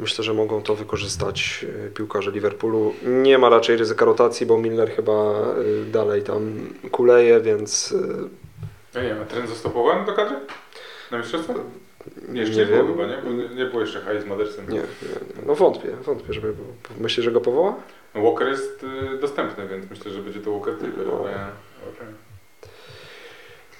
Myślę, 0.00 0.24
że 0.24 0.34
mogą 0.34 0.62
to 0.62 0.74
wykorzystać 0.74 1.66
e, 1.86 1.90
piłkarze 1.90 2.30
Liverpoolu. 2.30 2.94
Nie 3.02 3.38
ma 3.38 3.48
raczej 3.48 3.76
ryzyka 3.76 4.04
rotacji, 4.04 4.46
bo 4.46 4.58
Milner 4.58 4.90
chyba 4.90 5.12
e, 5.12 5.54
dalej 5.92 6.22
tam 6.22 6.68
kuleje, 6.90 7.40
więc 7.40 7.94
Ja 8.94 9.02
nie 9.02 9.08
wiem, 9.08 9.18
a 9.22 9.24
trend 9.24 9.48
został 9.48 9.72
powołany 9.72 10.06
do 10.06 10.12
kadry? 10.12 10.36
Na 11.10 11.18
mistrzostwo? 11.18 11.54
Jeszcze 12.32 12.56
nie 12.56 12.66
nie, 12.70 12.82
było 12.82 12.86
chyba, 12.86 13.06
nie? 13.06 13.18
Bo 13.24 13.54
nie, 13.54 13.64
było 13.66 13.80
jeszcze 13.80 14.00
Hayes 14.00 14.26
Madersen. 14.26 14.66
Nie, 14.68 14.74
nie, 14.74 14.80
nie. 14.80 15.46
No 15.46 15.54
wątpię, 15.54 15.88
wątpię, 16.04 16.32
żeby 16.32 16.52
było. 16.52 16.68
Myślisz, 17.00 17.24
że 17.24 17.32
go 17.32 17.40
powoła? 17.40 17.74
Walker 18.14 18.48
jest 18.48 18.84
y, 19.14 19.18
dostępny, 19.20 19.68
więc 19.68 19.90
myślę, 19.90 20.10
że 20.10 20.22
będzie 20.22 20.40
to 20.40 20.52
Walker 20.52 20.74
tylko. 20.78 21.00
No. 21.06 21.12
ale- 21.18 21.30
okej. 21.94 22.29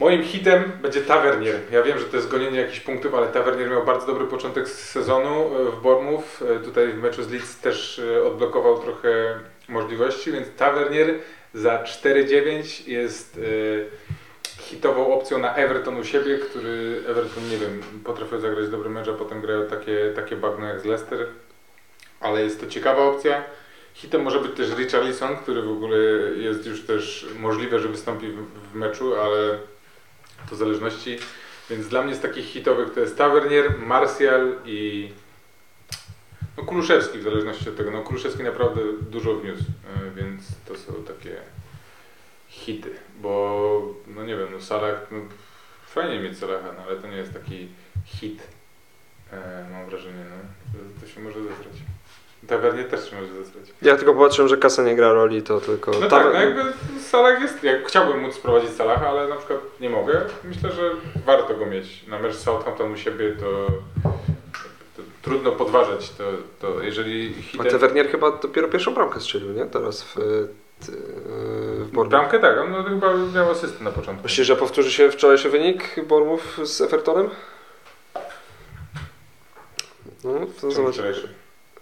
Moim 0.00 0.22
hitem 0.22 0.72
będzie 0.82 1.00
Tavernier. 1.00 1.60
Ja 1.72 1.82
wiem, 1.82 1.98
że 1.98 2.04
to 2.04 2.16
jest 2.16 2.28
gonienie 2.28 2.60
jakichś 2.60 2.80
punktów, 2.80 3.14
ale 3.14 3.28
Tavernier 3.28 3.70
miał 3.70 3.84
bardzo 3.84 4.06
dobry 4.06 4.26
początek 4.26 4.68
sezonu 4.68 5.56
y, 5.68 5.70
w 5.70 5.80
Bournemouth. 5.80 6.42
Y, 6.42 6.64
Tutaj 6.64 6.88
w 6.88 7.02
meczu 7.02 7.22
z 7.22 7.30
Leeds 7.30 7.60
też 7.60 7.98
y, 7.98 8.24
odblokował 8.24 8.78
trochę 8.78 9.38
możliwości, 9.68 10.32
więc 10.32 10.48
Tavernier 10.56 11.14
za 11.54 11.82
4-9 11.82 12.88
jest 12.88 13.40
hitową 14.58 15.14
opcją 15.14 15.38
na 15.38 15.54
Everton 15.54 15.96
u 15.96 16.04
siebie, 16.04 16.38
który 16.38 17.02
Everton, 17.08 17.48
nie 17.50 17.56
wiem, 17.56 17.82
potrafił 18.04 18.40
zagrać 18.40 18.68
dobry 18.68 18.90
mecz, 18.90 19.08
a 19.08 19.12
potem 19.12 19.40
grają 19.40 19.66
takie, 19.66 20.12
takie 20.16 20.36
bagno 20.36 20.66
jak 20.66 20.80
z 20.80 20.84
Leicester. 20.84 21.26
Ale 22.20 22.42
jest 22.42 22.60
to 22.60 22.66
ciekawa 22.66 23.02
opcja. 23.02 23.44
Hitem 23.94 24.22
może 24.22 24.40
być 24.40 24.56
też 24.56 24.78
Richarlison, 24.78 25.36
który 25.36 25.62
w 25.62 25.70
ogóle 25.70 25.98
jest 26.36 26.66
już 26.66 26.86
też 26.86 27.26
możliwe, 27.38 27.78
że 27.78 27.88
wystąpi 27.88 28.26
w, 28.26 28.70
w 28.72 28.74
meczu, 28.74 29.14
ale 29.20 29.58
w 30.50 30.58
zależności. 30.58 31.18
Więc 31.70 31.88
dla 31.88 32.02
mnie 32.02 32.14
z 32.14 32.20
takich 32.20 32.44
hitowych 32.44 32.94
to 32.94 33.00
jest 33.00 33.18
Tavernier, 33.18 33.78
Martial 33.78 34.54
i 34.64 35.10
no 36.56 36.64
Kuluszewski 36.64 37.18
w 37.18 37.22
zależności 37.22 37.68
od 37.68 37.76
tego. 37.76 37.90
No 37.90 38.02
Kuluszewski 38.02 38.42
naprawdę 38.42 38.80
dużo 39.10 39.34
wniósł, 39.34 39.62
e, 39.62 40.10
więc 40.10 40.42
to 40.68 40.76
są 40.76 40.92
takie 40.92 41.36
hity, 42.48 42.90
bo 43.20 43.94
no 44.06 44.24
nie 44.24 44.36
wiem, 44.36 44.48
no 44.52 44.60
Salah, 44.60 45.06
no 45.10 45.18
fajnie 45.86 46.20
mieć 46.20 46.38
Salaha, 46.38 46.72
no 46.76 46.82
ale 46.82 46.96
to 46.96 47.08
nie 47.08 47.16
jest 47.16 47.32
taki 47.32 47.68
hit, 48.04 48.42
e, 49.32 49.66
mam 49.72 49.86
wrażenie, 49.86 50.24
no. 50.30 50.36
To, 50.72 51.00
to 51.00 51.12
się 51.12 51.20
może 51.20 51.42
zesrać. 51.42 51.74
Tavernier 52.48 52.88
też 52.88 53.12
może 53.12 53.26
zesrać. 53.44 53.64
Ja 53.82 53.96
tylko 53.96 54.14
popatrzyłem, 54.14 54.48
że 54.48 54.56
kasa 54.56 54.82
nie 54.82 54.96
gra 54.96 55.12
roli, 55.12 55.42
to 55.42 55.60
tylko... 55.60 55.90
No 56.00 56.08
tak, 56.08 56.26
no 56.32 56.40
jakby 56.40 56.62
Salah 57.00 57.40
jest, 57.42 57.64
jak 57.64 57.86
chciałbym 57.88 58.20
móc 58.20 58.38
prowadzić 58.38 58.70
Salaha, 58.70 59.08
ale 59.08 59.28
na 59.28 59.36
przykład 59.36 59.58
nie 59.80 59.90
mogę. 59.90 60.20
Myślę, 60.44 60.72
że 60.72 60.90
warto 61.26 61.54
go 61.54 61.66
mieć. 61.66 62.06
Na 62.06 62.18
mecz 62.18 62.34
Southampton 62.34 62.92
u 62.92 62.96
siebie 62.96 63.36
to, 63.40 63.66
to 64.96 65.02
trudno 65.22 65.52
podważać 65.52 66.10
to, 66.10 66.24
to 66.60 66.82
jeżeli 66.82 67.34
A 67.38 67.42
hitem... 67.42 67.66
Tavernier 67.66 68.08
chyba 68.10 68.30
dopiero 68.30 68.68
pierwszą 68.68 68.94
bramkę 68.94 69.20
strzelił, 69.20 69.52
nie? 69.52 69.66
Teraz 69.66 70.02
w, 70.02 70.14
t- 70.86 70.92
w 71.78 71.90
Bournemouth. 71.92 72.08
Bramkę 72.08 72.38
tak, 72.38 72.58
on 72.58 72.70
no, 72.70 72.82
chyba 72.84 73.14
miał 73.34 73.50
asystę 73.50 73.84
na 73.84 73.90
początku. 73.90 74.22
Myślisz, 74.22 74.46
że 74.46 74.56
powtórzy 74.56 74.92
się 74.92 75.10
wczorajszy 75.10 75.50
wynik 75.50 76.04
Bournemouth 76.06 76.44
z 76.64 76.80
Evertonem? 76.80 77.30
No, 80.24 80.32
to 80.32 80.60
Czemu 80.60 80.72
zobacz. 80.72 80.94
wczorajszy? 80.94 81.28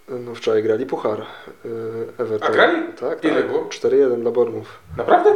No 0.09 0.35
wczoraj 0.35 0.63
grali 0.63 0.87
Puchar. 0.87 1.21
y, 1.65 1.69
Everton. 2.19 2.49
A 2.49 2.53
grali? 2.53 2.83
Tak, 3.01 3.25
Ile 3.25 3.35
tak. 3.35 3.47
było? 3.47 3.65
4-1 3.65 4.21
dla 4.21 4.31
Bournemouth. 4.31 4.69
Naprawdę? 4.97 5.35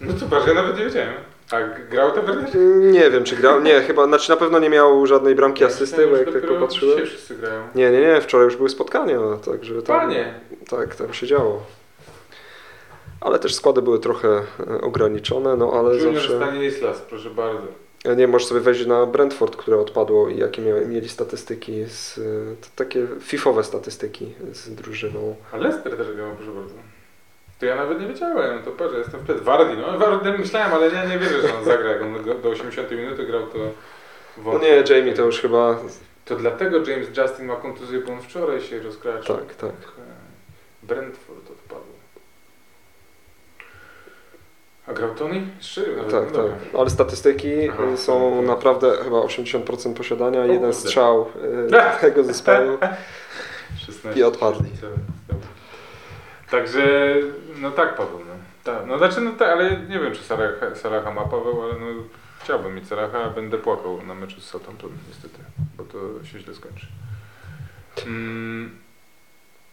No 0.00 0.12
to 0.20 0.26
patrz, 0.26 0.46
ja 0.46 0.54
nawet 0.54 0.78
nie 0.78 0.84
wiedziałem. 0.84 1.14
A 1.50 1.60
grał 1.90 2.12
Tavernier? 2.12 2.56
Nie 2.80 3.10
wiem, 3.10 3.24
czy 3.24 3.36
grał. 3.36 3.60
Nie, 3.62 3.80
chyba, 3.80 4.06
znaczy 4.06 4.30
na 4.30 4.36
pewno 4.36 4.58
nie 4.58 4.70
miał 4.70 5.06
żadnej 5.06 5.34
bramki 5.34 5.64
asysty, 5.64 6.06
bo 6.06 6.16
jak 6.16 6.32
tak 6.32 6.46
popatrzyłem. 6.46 6.94
Dzisiaj 6.98 7.06
wszyscy 7.10 7.34
grają. 7.34 7.62
Nie, 7.74 7.90
nie, 7.90 8.00
nie, 8.00 8.20
wczoraj 8.20 8.44
już 8.44 8.56
były 8.56 8.68
spotkania, 8.68 9.18
także 9.44 9.82
tam, 9.82 10.00
Panie! 10.00 10.34
tak, 10.68 10.94
tam 10.94 11.12
się 11.12 11.26
działo. 11.26 11.62
Ale 13.20 13.38
też 13.38 13.54
składy 13.54 13.82
były 13.82 13.98
trochę 13.98 14.28
e, 14.28 14.80
ograniczone, 14.80 15.56
no 15.56 15.72
ale 15.72 15.96
Junior 15.96 16.14
zawsze... 16.14 16.36
Stanislas, 16.36 17.00
proszę 17.00 17.30
bardzo. 17.30 17.66
Ja 18.04 18.14
nie, 18.14 18.28
możesz 18.28 18.48
sobie 18.48 18.60
wejść 18.60 18.86
na 18.86 19.06
Brentford, 19.06 19.56
które 19.56 19.78
odpadło 19.78 20.28
i 20.28 20.38
jakie 20.38 20.62
mieli 20.62 21.08
statystyki, 21.08 21.84
z, 21.84 22.18
e, 22.18 22.22
to 22.60 22.66
takie 22.76 23.06
fifowe 23.20 23.64
statystyki 23.64 24.34
z 24.52 24.74
drużyną. 24.74 25.36
A 25.52 25.56
Leicester 25.56 25.96
też 25.96 26.12
grał, 26.16 26.36
proszę 26.36 26.52
bardzo. 26.52 26.74
To 27.60 27.66
ja 27.66 27.76
nawet 27.76 28.00
nie 28.00 28.06
wiedziałem, 28.08 28.62
to 28.62 28.70
patrz, 28.70 28.92
ja 28.92 28.98
jestem 28.98 29.20
wtedy 29.24 29.40
Wardy, 29.40 29.76
no 29.76 29.98
Wardy 29.98 30.38
myślałem, 30.38 30.72
ale 30.74 30.92
nie, 30.92 31.08
nie 31.10 31.18
wierzę, 31.18 31.48
że 31.48 31.58
on 31.58 31.64
zagra, 31.64 31.90
jak 31.90 32.02
on 32.02 32.42
do 32.42 32.48
80 32.48 32.90
minuty 32.90 33.26
grał, 33.26 33.46
to 33.46 33.58
No 33.58 34.42
wątpię. 34.42 34.84
nie, 34.88 34.96
Jamie 34.96 35.12
to 35.12 35.22
już 35.22 35.40
chyba... 35.40 35.78
To 36.24 36.36
dlatego 36.36 36.76
James 36.90 37.08
Justin 37.16 37.46
ma 37.46 37.56
kontuzję, 37.56 38.00
bo 38.00 38.12
on 38.12 38.22
wczoraj 38.22 38.60
się 38.60 38.80
rozkraczył. 38.82 39.36
Tak, 39.36 39.54
tak. 39.54 39.72
Brentford 40.82 41.50
odpadł. 41.50 41.85
A 44.86 44.92
grał 44.92 45.14
Tony? 45.14 45.46
Tak, 45.76 45.86
no 45.96 46.20
dobra. 46.20 46.42
tak. 46.54 46.80
Ale 46.80 46.90
statystyki 46.90 47.68
Aha, 47.70 47.82
y, 47.94 47.96
są 47.96 48.36
tak. 48.38 48.46
naprawdę 48.46 48.96
chyba 49.04 49.16
80% 49.16 49.94
posiadania, 49.94 50.40
O 50.40 50.44
jeden 50.44 50.58
kurde. 50.60 50.74
strzał 50.74 51.22
y, 51.98 52.00
tego 52.00 52.24
zespołu 52.24 52.78
16. 53.78 54.20
i 54.20 54.22
odpadli. 54.22 54.70
Dobra. 55.28 55.46
Także, 56.50 57.14
no 57.60 57.70
tak 57.70 57.96
Paweł, 57.96 58.18
no. 58.18 58.34
Tak, 58.64 58.86
no 58.86 58.98
znaczy, 58.98 59.20
no 59.20 59.30
tak, 59.32 59.48
ale 59.48 59.70
nie 59.70 59.98
wiem 59.98 60.14
czy 60.14 60.22
Salaha, 60.22 60.74
Salaha 60.74 61.10
ma 61.10 61.24
Paweł, 61.24 61.62
ale 61.62 61.72
no 61.72 61.86
chciałbym 62.42 62.74
mieć 62.74 62.88
Salaha, 62.88 63.18
a 63.18 63.30
będę 63.30 63.58
płakał 63.58 64.02
na 64.02 64.14
meczu 64.14 64.40
z 64.40 64.44
Southampton 64.44 64.90
niestety, 65.08 65.38
bo 65.76 65.84
to 65.84 66.24
się 66.24 66.38
źle 66.38 66.54
skończy. 66.54 66.86
Mm, 68.06 68.78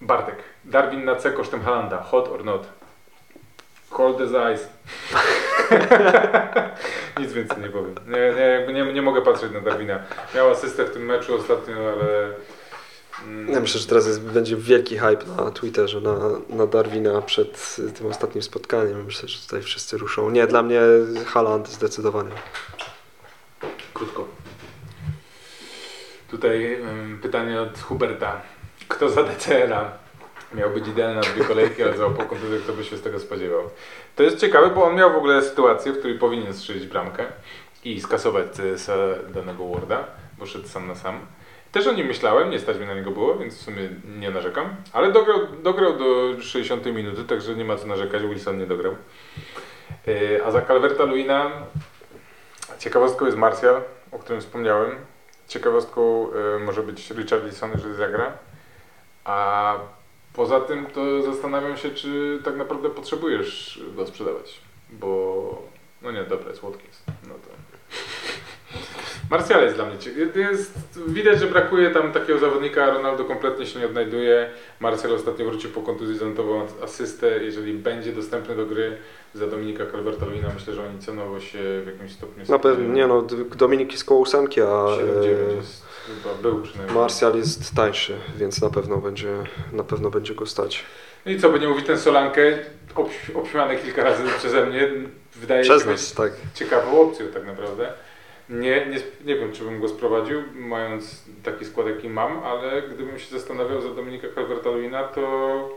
Bartek. 0.02 0.36
Darwin 0.66 1.06
na 1.06 1.16
C 1.16 1.32
kosztem 1.32 1.62
Halanda. 1.62 1.98
Hot 2.02 2.28
or 2.28 2.46
not? 2.46 2.68
Cold 3.94 4.22
as 4.22 4.30
ice. 4.56 4.68
Nic 7.20 7.34
więcej 7.34 7.58
nie 7.64 7.70
powiem. 7.70 7.96
Nie, 8.08 8.34
nie, 8.36 8.42
jakby 8.46 8.74
nie, 8.74 8.94
nie 8.94 9.02
mogę 9.02 9.22
patrzeć 9.22 9.52
na 9.52 9.62
Darwina. 9.62 10.00
Miał 10.36 10.50
asystę 10.50 10.86
w 10.86 10.94
tym 10.94 11.06
meczu 11.06 11.36
ostatnio, 11.36 11.76
ale... 11.76 12.30
mm, 13.26 13.54
Ja 13.54 13.60
myślę, 13.60 13.80
że 13.82 13.88
teraz 13.88 14.08
jest, 14.08 14.22
będzie 14.22 14.56
wielki 14.56 14.98
hype 14.98 15.26
na 15.38 15.52
Twitterze 15.52 16.02
na, 16.02 16.16
na 16.50 16.68
Darwina 16.68 17.22
przed 17.22 17.76
tym 17.98 18.08
ostatnim 18.08 18.44
spotkaniem. 18.44 19.06
Myślę, 19.06 19.30
że 19.30 19.40
tutaj 19.42 19.62
wszyscy 19.62 19.98
ruszą. 19.98 20.30
Nie, 20.30 20.48
dla 20.48 20.64
mnie 20.64 20.82
Haaland 21.26 21.70
zdecydowanie. 21.70 22.32
Krótko. 23.94 24.28
Tutaj 26.32 26.74
ym, 26.74 27.20
pytanie 27.22 27.62
od 27.62 27.80
Huberta. 27.80 28.42
Kto 28.88 29.10
za 29.10 29.24
DCL-a 29.24 30.03
miał 30.56 30.70
być 30.70 30.88
idealny 30.88 31.16
na 31.16 31.22
dwie 31.22 31.44
kolejki, 31.44 31.84
ale 31.84 31.98
za 31.98 32.06
opół 32.06 32.26
kontuzję, 32.26 32.60
kto 32.60 32.74
by 32.74 32.84
się 32.84 32.98
z 32.98 33.02
tego 33.02 33.20
spodziewał? 33.20 33.70
To 34.16 34.24
jest 34.24 34.38
ciekawe, 34.38 34.70
bo 34.70 34.84
on 34.84 34.96
miał 34.96 35.14
w 35.14 35.16
ogóle 35.16 35.42
sytuację, 35.42 35.92
w 35.92 36.00
której 36.00 36.20
powinien 36.20 36.54
strzelić 36.54 36.88
bramkę 36.88 37.26
i 37.84 38.02
skasować 38.02 38.46
CSA 38.58 38.96
danego 39.34 39.68
Warda, 39.68 40.08
bo 40.38 40.46
szedł 40.46 40.68
sam 40.68 40.88
na 40.88 40.96
sam. 40.96 41.20
Też 41.72 41.88
o 41.88 41.94
nim 41.94 42.08
myślałem, 42.08 42.50
nie 42.50 42.60
stać 42.60 42.78
mi 42.80 42.86
na 42.86 42.94
niego 42.94 43.12
było, 43.12 43.36
więc 43.36 43.58
w 43.58 43.62
sumie 43.62 43.90
nie 44.20 44.32
narzekam. 44.32 44.76
Ale 44.94 45.12
dograł, 45.12 45.40
dograł 45.64 45.98
do 45.98 46.42
60 46.42 46.86
minuty, 46.86 47.24
także 47.24 47.56
nie 47.56 47.66
ma 47.66 47.78
co 47.78 47.88
narzekać, 47.88 48.24
Wilson 48.24 48.58
nie 48.58 48.68
dograł. 48.68 48.96
Yy, 50.08 50.46
A 50.46 50.52
za 50.52 50.62
Calverta 50.62 51.04
Luina 51.04 51.52
ciekawostką 52.80 53.26
jest 53.26 53.38
Martial, 53.38 53.82
o 54.12 54.20
którym 54.20 54.42
wspomniałem. 54.42 54.92
Ciekawostką 55.48 56.28
y, 56.56 56.60
może 56.60 56.84
być 56.84 57.12
Richarlison, 57.12 57.80
że 57.80 57.94
zagra. 57.94 58.32
A 59.26 59.76
poza 60.34 60.60
tym 60.60 60.86
to 60.86 61.22
zastanawiam 61.22 61.78
się, 61.78 61.92
czy 61.92 62.40
tak 62.44 62.56
naprawdę 62.56 62.90
potrzebujesz 62.90 63.82
go 63.96 64.08
sprzedawać. 64.08 64.62
Bo, 64.90 65.62
no 66.02 66.12
nie, 66.12 66.24
dobra, 66.24 66.50
jest 66.50 66.62
Watkins. 66.62 67.04
No 67.28 67.34
to... 67.34 67.64
Martial 69.32 69.64
jest 69.64 69.76
dla 69.76 69.86
mnie 69.86 69.98
ciekawy. 69.98 70.40
Jest, 70.40 71.00
widać, 71.08 71.40
że 71.40 71.48
brakuje 71.48 71.92
tam 71.92 72.12
takiego 72.12 72.40
zawodnika, 72.40 72.90
Ronaldo 72.90 73.26
kompletnie 73.26 73.66
się 73.66 73.80
nie 73.80 73.86
odnajduje. 73.86 74.50
Martial 74.80 75.12
ostatnio 75.12 75.46
wrócił 75.46 75.70
po 75.70 75.82
kontuzji, 75.82 76.18
zanotował 76.18 76.68
asystę. 76.84 77.44
Jeżeli 77.44 77.74
będzie 77.74 78.12
dostępny 78.12 78.56
do 78.56 78.66
gry 78.66 78.98
za 79.34 79.48
Dominika 79.48 79.86
Calvert-Lewina, 79.86 80.54
myślę, 80.54 80.74
że 80.74 80.86
oni 80.90 81.00
cenowo 81.00 81.40
się 81.40 81.60
w 81.84 81.88
jakimś 81.88 82.12
stopniu... 82.12 82.44
Na 82.50 82.60
pewno, 82.60 82.94
nie 82.94 83.08
no, 83.08 83.22
Dominik 83.56 83.92
jest 83.92 84.06
koło 84.06 84.20
ósemki, 84.20 84.62
a 84.62 84.66
7-9 84.66 85.26
e, 85.26 85.56
jest, 85.56 85.83
chyba 86.08 86.36
był 86.36 86.62
przynajmniej. 86.62 86.98
Martial 86.98 87.36
jest 87.36 87.76
tańszy, 87.76 88.18
więc 88.38 88.62
na 88.62 88.70
pewno 88.70 88.98
będzie, 88.98 89.30
na 89.72 89.84
pewno 89.84 90.10
będzie 90.10 90.36
go 90.36 90.46
stać. 90.46 90.84
No 91.26 91.32
i 91.32 91.40
co 91.40 91.50
by 91.50 91.60
nie 91.60 91.68
mówić, 91.68 91.86
ten 91.86 92.00
Solankę, 92.00 92.42
obś- 92.96 93.36
obśmiany 93.38 93.78
kilka 93.78 94.04
razy 94.04 94.24
przeze 94.38 94.66
mnie, 94.66 94.90
wydaje 95.36 95.64
Przez 95.64 95.84
się 95.84 95.90
nas, 95.90 96.14
tak. 96.14 96.32
ciekawą 96.54 97.02
opcją 97.02 97.28
tak 97.28 97.46
naprawdę. 97.46 97.94
Nie, 98.50 98.86
nie, 98.86 98.98
nie 99.26 99.36
wiem, 99.36 99.52
czy 99.54 99.64
bym 99.64 99.82
go 99.82 99.88
sprowadził, 99.88 100.44
mając 100.56 101.24
taki 101.44 101.66
skład, 101.66 101.88
jaki 101.88 102.10
mam, 102.10 102.44
ale 102.44 102.82
gdybym 102.82 103.20
się 103.20 103.40
zastanawiał 103.40 103.82
za 103.82 103.90
Dominika 103.90 104.28
Calvert-Lewina, 104.28 105.04
to 105.16 105.70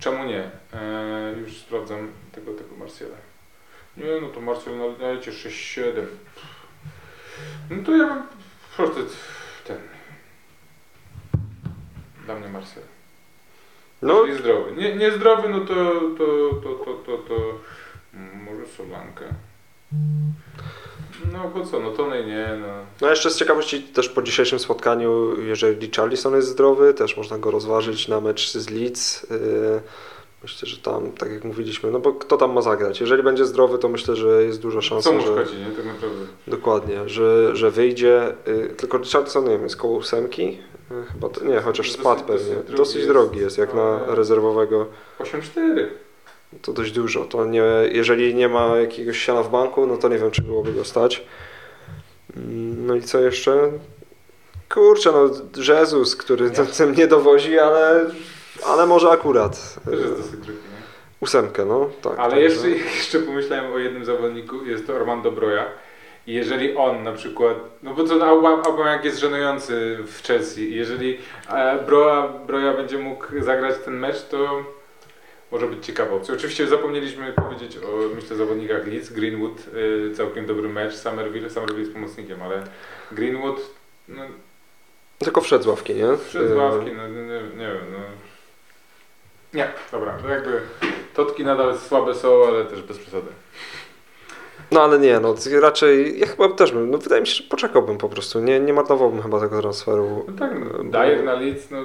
czemu 0.00 0.24
nie? 0.24 0.50
E, 0.74 1.34
już 1.40 1.56
sprawdzam 1.56 2.08
tego, 2.32 2.52
tego 2.52 2.76
Marciala. 2.78 3.16
Nie, 3.96 4.20
no 4.22 4.28
to 4.28 4.40
Marcial 4.40 4.74
na 4.78 5.08
lecie 5.08 5.30
6-7. 5.30 5.82
No 7.70 7.82
to 7.86 7.92
ja 7.96 8.06
bym 8.06 8.22
po 8.22 8.76
prostu 8.76 8.94
ten. 8.96 9.06
Dla 12.28 12.36
mnie 12.38 12.48
Marcel. 12.48 12.82
No, 14.02 14.24
Czyli 14.24 14.38
zdrowy. 14.38 14.72
Nie, 14.72 14.96
niezdrowy, 14.96 15.48
no 15.48 15.60
to, 15.60 15.74
to, 16.18 16.26
to, 16.62 16.84
to, 16.84 16.94
to, 17.06 17.18
to 17.18 17.34
może 18.44 18.66
Solankę. 18.76 19.24
No 21.32 21.50
bo 21.54 21.66
co, 21.66 21.80
no 21.80 21.90
Tony 21.90 22.26
nie, 22.26 22.48
no. 22.60 22.66
no 23.00 23.10
jeszcze 23.10 23.30
z 23.30 23.36
ciekawości 23.36 23.82
też 23.82 24.08
po 24.08 24.22
dzisiejszym 24.22 24.58
spotkaniu, 24.58 25.42
jeżeli 25.42 25.90
Charlison 25.96 26.34
jest 26.34 26.48
zdrowy, 26.48 26.94
też 26.94 27.16
można 27.16 27.38
go 27.38 27.50
rozważyć 27.50 28.08
na 28.08 28.20
mecz 28.20 28.50
z 28.52 28.70
Leeds. 28.70 29.26
Yy, 29.30 29.80
Myślę, 30.42 30.68
że 30.68 30.76
tam, 30.76 31.12
tak 31.12 31.32
jak 31.32 31.44
mówiliśmy, 31.44 31.90
no 31.90 31.98
bo 31.98 32.12
kto 32.12 32.36
tam 32.36 32.52
ma 32.52 32.62
zagrać? 32.62 33.00
Jeżeli 33.00 33.22
będzie 33.22 33.44
zdrowy, 33.46 33.78
to 33.78 33.88
myślę, 33.88 34.16
że 34.16 34.42
jest 34.44 34.60
duża 34.60 34.82
szansa, 34.82 35.10
Co 35.10 35.16
mu 35.16 35.20
że... 35.20 35.26
szkodzi, 35.26 35.58
nie? 35.60 35.70
Tak 35.76 35.84
naprawdę. 35.84 36.26
Dokładnie, 36.46 37.08
że, 37.08 37.56
że 37.56 37.70
wyjdzie. 37.70 38.34
y, 38.48 38.74
Tylko 38.76 38.98
Richardson 38.98 39.44
nie 39.44 39.50
wiem, 39.50 39.62
jest 39.62 39.76
koło 39.76 39.98
ósemki. 39.98 40.58
Y, 40.90 41.12
Chyba 41.12 41.28
to, 41.28 41.44
nie, 41.44 41.60
chociaż 41.60 41.86
Dosyć- 41.86 42.00
spadł 42.00 42.26
dosyć 42.26 42.46
pewnie. 42.46 42.54
drogi 42.62 42.76
Dosyć 42.76 42.96
jest, 42.96 43.08
drogi 43.08 43.40
jest, 43.40 43.58
jak 43.58 43.74
na 43.74 44.00
rezerwowego. 44.14 44.86
8-4. 45.20 45.86
To 46.62 46.72
dość 46.72 46.92
dużo. 46.92 47.24
To 47.24 47.44
nie, 47.44 47.62
jeżeli 47.92 48.34
nie 48.34 48.48
ma 48.48 48.66
jakiegoś 48.76 49.18
siana 49.18 49.42
w 49.42 49.50
banku, 49.50 49.86
no 49.86 49.96
to 49.96 50.08
nie 50.08 50.18
wiem, 50.18 50.30
czy 50.30 50.42
byłoby 50.42 50.72
go 50.72 50.84
stać. 50.84 51.24
Mm, 52.36 52.86
No 52.86 52.94
i 52.94 53.02
co 53.02 53.20
jeszcze? 53.20 53.70
Kurczę, 54.74 55.12
no 55.12 55.30
Jezus, 55.74 56.16
który 56.16 56.50
ten, 56.50 56.66
ten 56.78 56.92
nie 56.92 57.06
dowozi, 57.06 57.58
ale, 57.58 58.06
ale 58.66 58.86
może 58.86 59.10
akurat. 59.10 59.74
Też 59.84 60.00
jest 60.00 60.16
dosyć 60.16 60.30
drogi, 60.32 60.48
nie? 60.72 60.78
Ósemkę, 61.20 61.64
no 61.64 61.90
tak. 62.02 62.18
Ale 62.18 62.40
jeszcze, 62.40 62.70
jeszcze 62.98 63.18
pomyślałem 63.18 63.72
o 63.72 63.78
jednym 63.78 64.04
zawodniku, 64.04 64.64
jest 64.64 64.86
to 64.86 64.96
Armando 64.96 65.32
Broja. 65.32 65.66
I 66.28 66.32
jeżeli 66.32 66.76
on 66.76 67.02
na 67.02 67.12
przykład, 67.12 67.56
no 67.82 67.94
bo 67.94 68.04
to 68.04 68.14
Aubame- 68.14 68.66
Aubameyang 68.66 69.04
jest 69.04 69.18
żenujący 69.18 69.98
w 70.06 70.22
Chelsea, 70.26 70.74
jeżeli 70.74 71.18
e, 71.50 71.82
Broja, 71.86 72.28
Broja 72.46 72.72
będzie 72.74 72.98
mógł 72.98 73.26
zagrać 73.40 73.74
ten 73.84 73.94
mecz, 73.94 74.22
to 74.22 74.62
może 75.52 75.66
być 75.66 75.86
ciekawą 75.86 76.16
opcją. 76.16 76.34
Oczywiście 76.34 76.66
zapomnieliśmy 76.66 77.32
powiedzieć 77.32 77.76
o, 77.76 78.14
myślę, 78.14 78.36
zawodnikach 78.36 78.86
Leeds, 78.86 79.12
Greenwood, 79.12 79.58
y, 79.74 80.14
całkiem 80.16 80.46
dobry 80.46 80.68
mecz, 80.68 80.94
Somerville, 80.94 81.50
Somerville 81.50 81.80
jest 81.80 81.92
pomocnikiem, 81.92 82.42
ale 82.42 82.62
Greenwood, 83.12 83.60
no, 84.08 84.22
Tylko 85.18 85.40
wszedł 85.40 85.64
z 85.64 85.66
ławki, 85.66 85.94
nie? 85.94 86.16
przez 86.28 86.50
Y, 86.50 86.54
ławki, 86.56 86.90
no, 86.96 87.08
nie, 87.08 87.22
nie 87.56 87.66
wiem, 87.66 87.86
no. 87.92 87.98
Nie, 89.54 89.68
dobra, 89.92 90.18
to 90.22 90.28
jakby 90.28 90.60
Totki 91.14 91.44
nadal 91.44 91.78
słabe 91.78 92.14
są, 92.14 92.46
ale 92.46 92.64
też 92.64 92.82
bez 92.82 92.98
przesady. 92.98 93.28
No 94.70 94.82
ale 94.82 94.98
nie, 94.98 95.20
no 95.20 95.34
raczej 95.60 96.18
ja 96.20 96.26
chyba 96.26 96.48
też 96.48 96.72
bym, 96.72 96.90
no 96.90 96.98
wydaje 96.98 97.20
mi 97.20 97.26
się, 97.26 97.34
że 97.42 97.50
poczekałbym 97.50 97.98
po 97.98 98.08
prostu, 98.08 98.40
nie, 98.40 98.60
nie 98.60 98.72
marnowałbym 98.72 99.22
chyba 99.22 99.40
tego 99.40 99.60
transferu. 99.60 100.24
No 100.28 100.38
tak, 100.38 100.52
no, 100.60 100.84
Bo- 100.84 100.84
Dyer 100.84 101.24
na 101.24 101.32
Leeds, 101.32 101.70
no 101.70 101.78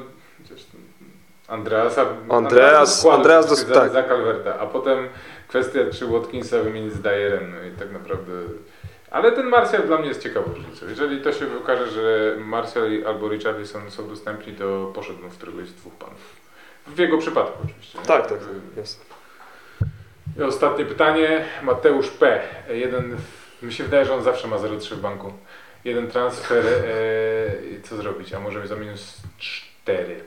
przecież 0.43 0.65
Andreasa... 1.47 2.05
Andreas- 2.29 3.09
Andreas 3.13 3.49
dos- 3.49 3.65
za, 3.67 3.73
tak. 3.73 3.91
za 3.91 4.03
Calverta, 4.03 4.59
a 4.59 4.65
potem 4.65 5.07
kwestia, 5.47 5.79
czy 5.93 6.05
Watkinsa 6.07 6.59
wymienić 6.59 6.93
z 6.93 7.01
Dyerem, 7.01 7.51
no 7.55 7.67
i 7.67 7.71
tak 7.79 7.91
naprawdę... 7.91 8.31
Ale 9.11 9.31
ten 9.31 9.47
Martial 9.47 9.83
dla 9.83 9.97
mnie 9.97 10.07
jest 10.07 10.23
ciekawą 10.23 10.53
różnicą. 10.53 10.85
Jeżeli 10.89 11.21
to 11.21 11.31
się 11.33 11.45
okaże, 11.63 11.87
że 11.87 12.35
Martial 12.39 12.91
i- 12.91 13.05
albo 13.05 13.29
Richarlison 13.29 13.91
są 13.91 14.07
dostępni, 14.09 14.53
to 14.53 14.91
poszedłbym 14.95 15.29
w 15.31 15.37
któregoś 15.37 15.67
z 15.67 15.73
dwóch 15.73 15.93
panów. 15.93 16.19
W 16.87 16.99
jego 16.99 17.17
przypadku 17.17 17.57
oczywiście. 17.65 17.99
nie? 17.99 18.05
Tak, 18.05 18.27
tak, 18.27 18.37
jest. 18.77 19.05
I 20.37 20.43
ostatnie 20.43 20.85
pytanie. 20.85 21.45
Mateusz 21.63 22.09
P. 22.09 22.41
Jeden, 22.69 23.17
mi 23.61 23.73
się 23.73 23.83
wydaje, 23.83 24.05
że 24.05 24.13
on 24.13 24.23
zawsze 24.23 24.47
ma 24.47 24.55
0,3 24.55 24.95
w 24.95 25.01
banku. 25.01 25.33
Jeden 25.85 26.07
transfer, 26.07 26.65
e, 26.65 27.81
co 27.83 27.95
zrobić? 27.95 28.33
A 28.33 28.39
może 28.39 28.67
za 28.67 28.75
minus 28.75 29.21
4. 29.37 30.23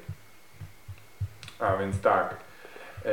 A 1.59 1.77
więc 1.77 2.01
tak. 2.01 2.37
E, 3.05 3.13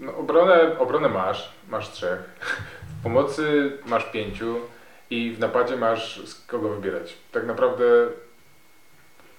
no, 0.00 0.16
obronę, 0.16 0.78
obronę 0.78 1.08
masz, 1.08 1.52
masz 1.68 1.90
trzech. 1.90 2.20
W 3.00 3.02
pomocy 3.02 3.72
masz 3.86 4.04
pięciu 4.04 4.60
i 5.10 5.32
w 5.32 5.38
napadzie 5.38 5.76
masz 5.76 6.26
z 6.26 6.46
kogo 6.46 6.68
wybierać. 6.68 7.16
Tak 7.32 7.46
naprawdę 7.46 7.84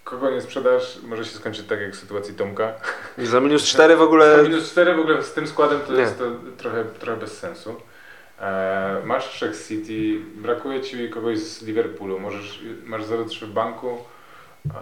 kogo 0.10 0.30
nie 0.30 0.42
sprzedasz, 0.42 1.00
może 1.04 1.26
się 1.26 1.38
skończyć 1.38 1.68
tak 1.68 1.82
jak 1.82 1.92
w 1.94 2.00
sytuacji 2.00 2.34
Tomka. 2.34 2.74
Za 3.18 3.40
minus 3.40 3.64
4 3.64 3.96
w 3.96 4.02
ogóle, 4.02 4.38
Za 4.38 4.44
minus 4.44 4.72
4 4.72 4.96
w 4.96 5.00
ogóle 5.00 5.24
z 5.24 5.34
tym 5.34 5.48
składem 5.48 5.80
to 5.88 5.94
Nie. 5.94 6.00
jest 6.00 6.18
to 6.18 6.26
trochę, 6.58 6.86
trochę 6.86 7.20
bez 7.20 7.38
sensu. 7.40 7.76
E, 8.40 9.02
masz 9.06 9.30
trzech 9.30 9.68
City, 9.68 10.26
brakuje 10.36 10.82
ci 10.82 11.10
kogoś 11.10 11.40
z 11.40 11.64
Liverpoolu, 11.64 12.20
możesz, 12.20 12.64
masz 12.84 13.02
0,3 13.02 13.46
w 13.46 13.50
banku, 13.50 13.98
a, 14.76 14.80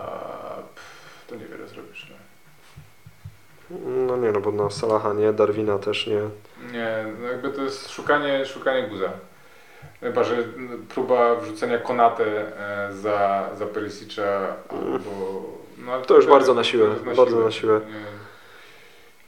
pff, 0.76 1.26
to 1.28 1.36
niewiele 1.36 1.68
zrobisz. 1.68 2.08
No. 2.10 3.78
no 4.08 4.18
nie 4.18 4.32
no, 4.32 4.42
bo 4.42 4.52
na 4.52 4.70
Salaha 4.70 5.14
nie, 5.14 5.34
Darwina 5.34 5.80
też 5.80 6.08
nie. 6.08 6.22
Nie, 6.72 7.06
no 7.22 7.28
jakby 7.28 7.50
to 7.50 7.62
jest 7.62 7.92
szukanie, 7.92 8.46
szukanie 8.46 8.88
guza. 8.88 9.10
Chyba, 10.06 10.24
że 10.24 10.44
próba 10.90 11.36
wrzucenia 11.36 11.78
Konate 11.78 12.26
e, 12.26 12.94
za, 12.94 13.50
za 13.58 13.66
Perisicza 13.66 14.56
albo... 14.70 15.44
No, 15.78 16.02
To 16.02 16.16
już 16.16 16.28
bardzo 16.28 16.54
na 16.54 16.64
siłę, 16.64 16.96
już 17.06 17.18
bardzo 17.18 17.40
na 17.40 17.52
siłę. 17.52 17.82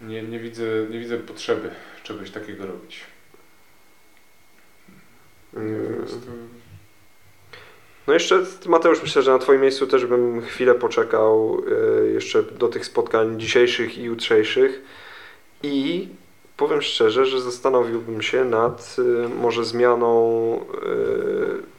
Nie, 0.02 0.24
nie, 0.24 0.40
widzę, 0.40 0.64
nie 0.90 1.00
widzę 1.00 1.18
potrzeby 1.18 1.70
czegoś 2.04 2.32
takiego 2.32 2.66
robić. 2.66 3.04
Mm, 5.56 6.06
No 8.08 8.14
jeszcze 8.14 8.46
Mateusz, 8.66 9.02
myślę, 9.02 9.22
że 9.22 9.32
na 9.32 9.40
Twoim 9.40 9.62
miejscu 9.62 9.88
też 9.88 10.06
bym 10.06 10.42
chwilę 10.42 10.76
poczekał 10.76 11.62
y, 12.04 12.12
jeszcze 12.14 12.44
do 12.44 12.68
tych 12.68 12.86
spotkań 12.86 13.40
dzisiejszych 13.40 13.98
i 13.98 14.04
jutrzejszych 14.04 14.82
i 15.64 16.08
powiem 16.58 16.82
szczerze, 16.82 17.26
że 17.26 17.42
zastanowiłbym 17.42 18.22
się 18.22 18.46
nad 18.46 18.96
y, 19.00 19.30
może 19.30 19.66
zmianą 19.66 20.22
y, 20.84 21.78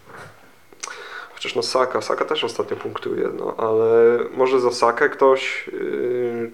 chociaż 1.34 1.54
no 1.54 1.62
Saka, 1.62 2.00
Saka 2.02 2.24
też 2.24 2.44
ostatnio 2.44 2.76
punktuje, 2.76 3.28
no 3.38 3.54
ale 3.58 4.18
może 4.36 4.60
za 4.60 4.70
Sakę 4.70 5.08
ktoś 5.08 5.68
y, 5.68 6.50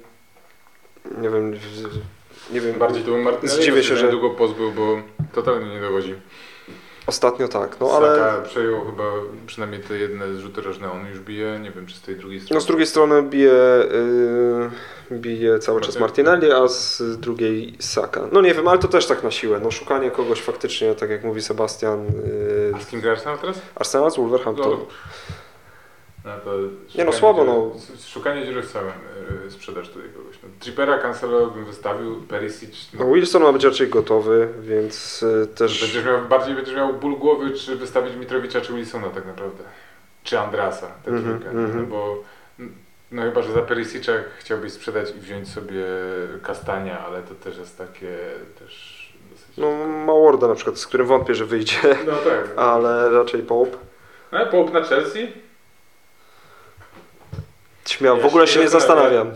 nie 1.19 1.31
wiem 1.31 1.53
w- 1.53 1.99
nie 2.53 2.61
wiem, 2.61 2.79
Bardziej 2.79 3.03
to 3.05 3.11
bym 3.11 3.23
Martinelli 3.23 3.63
Zdziwię 3.63 3.83
się, 3.83 3.97
że- 3.97 4.11
długo 4.11 4.31
pozbył, 4.31 4.73
bo 4.73 4.97
totalnie 5.35 5.75
nie 5.75 5.81
dochodzi. 5.81 6.15
Ostatnio 7.07 7.49
tak, 7.49 7.81
no 7.81 7.89
Saka 7.89 7.97
ale 7.97 8.43
przejął 8.43 8.85
chyba 8.87 9.05
przynajmniej 9.47 9.81
te 9.83 9.99
jedne 9.99 10.41
rzuty 10.41 10.61
rożne, 10.61 10.93
on 10.93 11.07
już 11.07 11.21
bije, 11.21 11.59
nie 11.63 11.71
wiem 11.71 11.87
czy 11.87 11.97
z 11.97 12.01
tej 12.01 12.17
drugiej 12.17 12.41
strony. 12.41 12.57
No 12.57 12.61
z 12.61 12.67
drugiej 12.67 12.87
strony 12.87 13.23
bije, 13.23 13.53
y, 15.11 15.15
bije 15.15 15.59
cały 15.59 15.81
czas 15.81 15.99
Martinelli, 16.01 16.53
a 16.53 16.69
z 16.69 17.03
drugiej 17.21 17.75
Saka. 17.79 18.29
No 18.33 18.41
nie 18.41 18.55
wiem, 18.55 18.69
ale 18.69 18.79
to 18.79 18.89
też 18.89 19.07
tak 19.07 19.23
na 19.23 19.31
siłę. 19.31 19.61
No 19.63 19.71
szukanie 19.71 20.11
kogoś 20.11 20.41
faktycznie, 20.41 20.95
tak 20.95 21.11
jak 21.11 21.25
mówi 21.25 21.43
Sebastian, 21.43 22.07
y, 22.07 22.73
A 22.75 22.81
z 22.81 22.87
kim 22.87 23.01
gra 23.01 23.13
Arsenal 23.13 23.39
teraz? 23.39 23.57
Arsenal 23.75 24.11
z 24.11 24.17
Wolverhampton. 24.17 24.71
No, 24.71 24.87
no 26.25 26.31
Nie 26.95 27.05
no, 27.05 27.13
szukanie 27.13 27.13
słabo, 27.13 27.45
no. 27.45 27.71
Szukanie 28.07 28.47
dziury 28.47 28.63
w 28.63 28.73
całym 28.73 28.93
yy, 29.45 29.51
sprzedaż 29.51 29.89
tutaj 29.89 30.09
kogoś. 30.17 30.37
No, 30.43 30.49
Trippera, 30.61 30.99
Cancelo 30.99 31.47
bym 31.47 31.65
wystawił, 31.65 32.23
Perisic. 32.23 32.89
No 32.99 33.13
Wilson 33.13 33.43
ma 33.43 33.53
być 33.53 33.65
raczej 33.65 33.89
gotowy, 33.89 34.49
więc 34.61 35.23
y, 35.23 35.47
też... 35.47 35.81
Będziesz 35.81 36.05
miał, 36.05 36.23
bardziej 36.29 36.55
będziesz 36.55 36.75
miał 36.75 36.93
ból 36.95 37.17
głowy, 37.17 37.51
czy 37.51 37.77
wystawić 37.77 38.17
Mitrowicza, 38.17 38.61
czy 38.61 38.73
Wilsona 38.73 39.09
tak 39.11 39.27
naprawdę. 39.27 39.65
Czy 40.23 40.39
Andrasa, 40.39 40.87
tę 41.05 41.11
Mhm, 41.11 41.25
trójkę. 41.41 41.51
mhm. 41.59 41.81
No 41.81 41.87
bo 41.87 42.23
no 43.13 43.23
chyba, 43.23 43.43
że 43.43 43.53
za 43.53 43.63
Perisicza 43.63 44.13
chciałbyś 44.39 44.73
sprzedać 44.73 45.11
i 45.17 45.21
wziąć 45.21 45.49
sobie 45.49 45.85
Kastania, 46.43 47.07
ale 47.07 47.23
to 47.23 47.35
też 47.35 47.59
jest 47.59 47.79
takie 47.79 48.17
też 48.59 49.05
dosyć... 49.31 49.57
No 49.57 49.87
ma 49.87 50.13
Warda 50.25 50.49
na 50.49 50.55
przykład, 50.55 50.79
z 50.79 50.87
którym 50.87 51.07
wątpię, 51.07 51.35
że 51.35 51.45
wyjdzie, 51.45 51.77
no 52.07 52.13
tak. 52.13 52.49
ale 52.73 53.11
raczej 53.11 53.43
Pope. 53.43 53.77
No, 54.33 54.47
Pope 54.47 54.73
na 54.73 54.83
Chelsea? 54.87 55.33
Śmiał, 57.89 58.21
w 58.21 58.25
ogóle 58.27 58.47
się 58.47 58.61
nie 58.61 58.69
zastanawiam. 58.69 59.31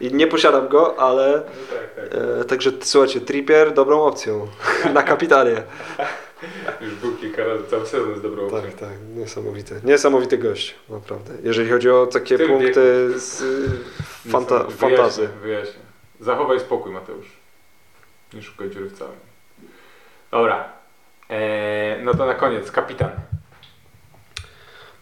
I 0.00 0.14
nie 0.14 0.26
posiadam 0.26 0.68
go, 0.68 0.98
ale 1.00 1.42
No 1.46 1.76
tak, 1.76 2.10
tak. 2.10 2.20
e, 2.40 2.44
także 2.44 2.70
słuchajcie, 2.80 3.20
Trippier 3.20 3.74
dobrą 3.74 4.02
opcją 4.02 4.48
na 4.94 5.02
kapitanie. 5.02 5.62
Już 6.80 6.94
był 6.94 7.16
kilka 7.16 7.44
razy, 7.44 7.64
cały 7.70 7.86
sezon 7.86 8.10
jest 8.10 8.22
dobrą 8.22 8.42
opcją. 8.44 8.60
Tak, 8.62 8.74
tak, 8.74 8.88
niesamowity. 9.16 9.80
Niesamowity 9.84 10.38
gość, 10.38 10.74
naprawdę. 10.88 11.34
Jeżeli 11.42 11.70
chodzi 11.70 11.90
o 11.90 12.06
takie 12.06 12.38
tym 12.38 12.48
punkty 12.48 13.18
z 13.20 13.42
y, 13.42 14.30
fanta 14.30 14.58
Wyjaśnię, 14.58 14.76
fantazy. 14.76 15.28
Wyjaśnię. 15.42 15.80
Zachowaj 16.20 16.60
spokój, 16.60 16.92
Mateusz. 16.92 17.26
Nie 18.34 18.42
szukaj 18.42 18.70
dziury 18.70 18.86
w 18.86 18.98
całym. 18.98 19.14
Dobra. 20.30 20.68
Eee, 21.30 22.02
no 22.04 22.14
to 22.14 22.26
na 22.26 22.34
koniec, 22.34 22.70
kapitan. 22.70 23.10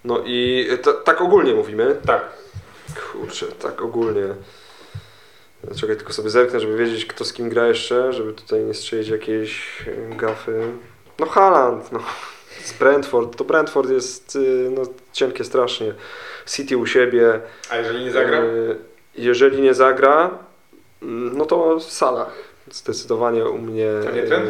No 0.04 0.18
i 0.26 0.66
to, 0.82 0.92
tak 0.92 1.20
ogólnie 1.20 1.54
mówimy. 1.54 1.96
Tak. 2.06 2.39
Kurczę, 3.12 3.46
tak 3.46 3.82
ogólnie. 3.82 4.26
Czekaj, 5.76 5.96
tylko 5.96 6.12
sobie 6.12 6.30
zerknę, 6.30 6.60
żeby 6.60 6.76
wiedzieć, 6.76 7.06
kto 7.06 7.24
z 7.24 7.32
kim 7.32 7.48
gra 7.48 7.66
jeszcze, 7.66 8.12
żeby 8.12 8.32
tutaj 8.32 8.60
nie 8.64 8.74
strzelić 8.74 9.08
jakiejś 9.08 9.82
y, 9.86 10.16
gafy. 10.16 10.72
No 11.18 11.26
Haaland, 11.26 11.92
no. 11.92 12.00
Z 12.64 12.72
Brentford. 12.72 13.36
To 13.36 13.44
Brentford 13.44 13.90
jest 13.90 14.36
y, 14.36 14.70
no, 14.76 14.82
cienkie 15.12 15.44
strasznie. 15.44 15.94
City 16.46 16.76
u 16.76 16.86
siebie. 16.86 17.40
A 17.70 17.76
jeżeli 17.76 18.04
nie 18.04 18.10
zagra? 18.10 18.40
Y, 18.42 18.76
Jeżeli 19.14 19.62
nie 19.62 19.74
zagra, 19.74 20.38
mm, 21.02 21.36
no 21.38 21.46
to 21.46 21.80
Salah. 21.80 22.32
Zdecydowanie 22.70 23.44
u 23.44 23.58
mnie. 23.58 23.88
A 24.08 24.10
nie 24.10 24.22
ten? 24.22 24.42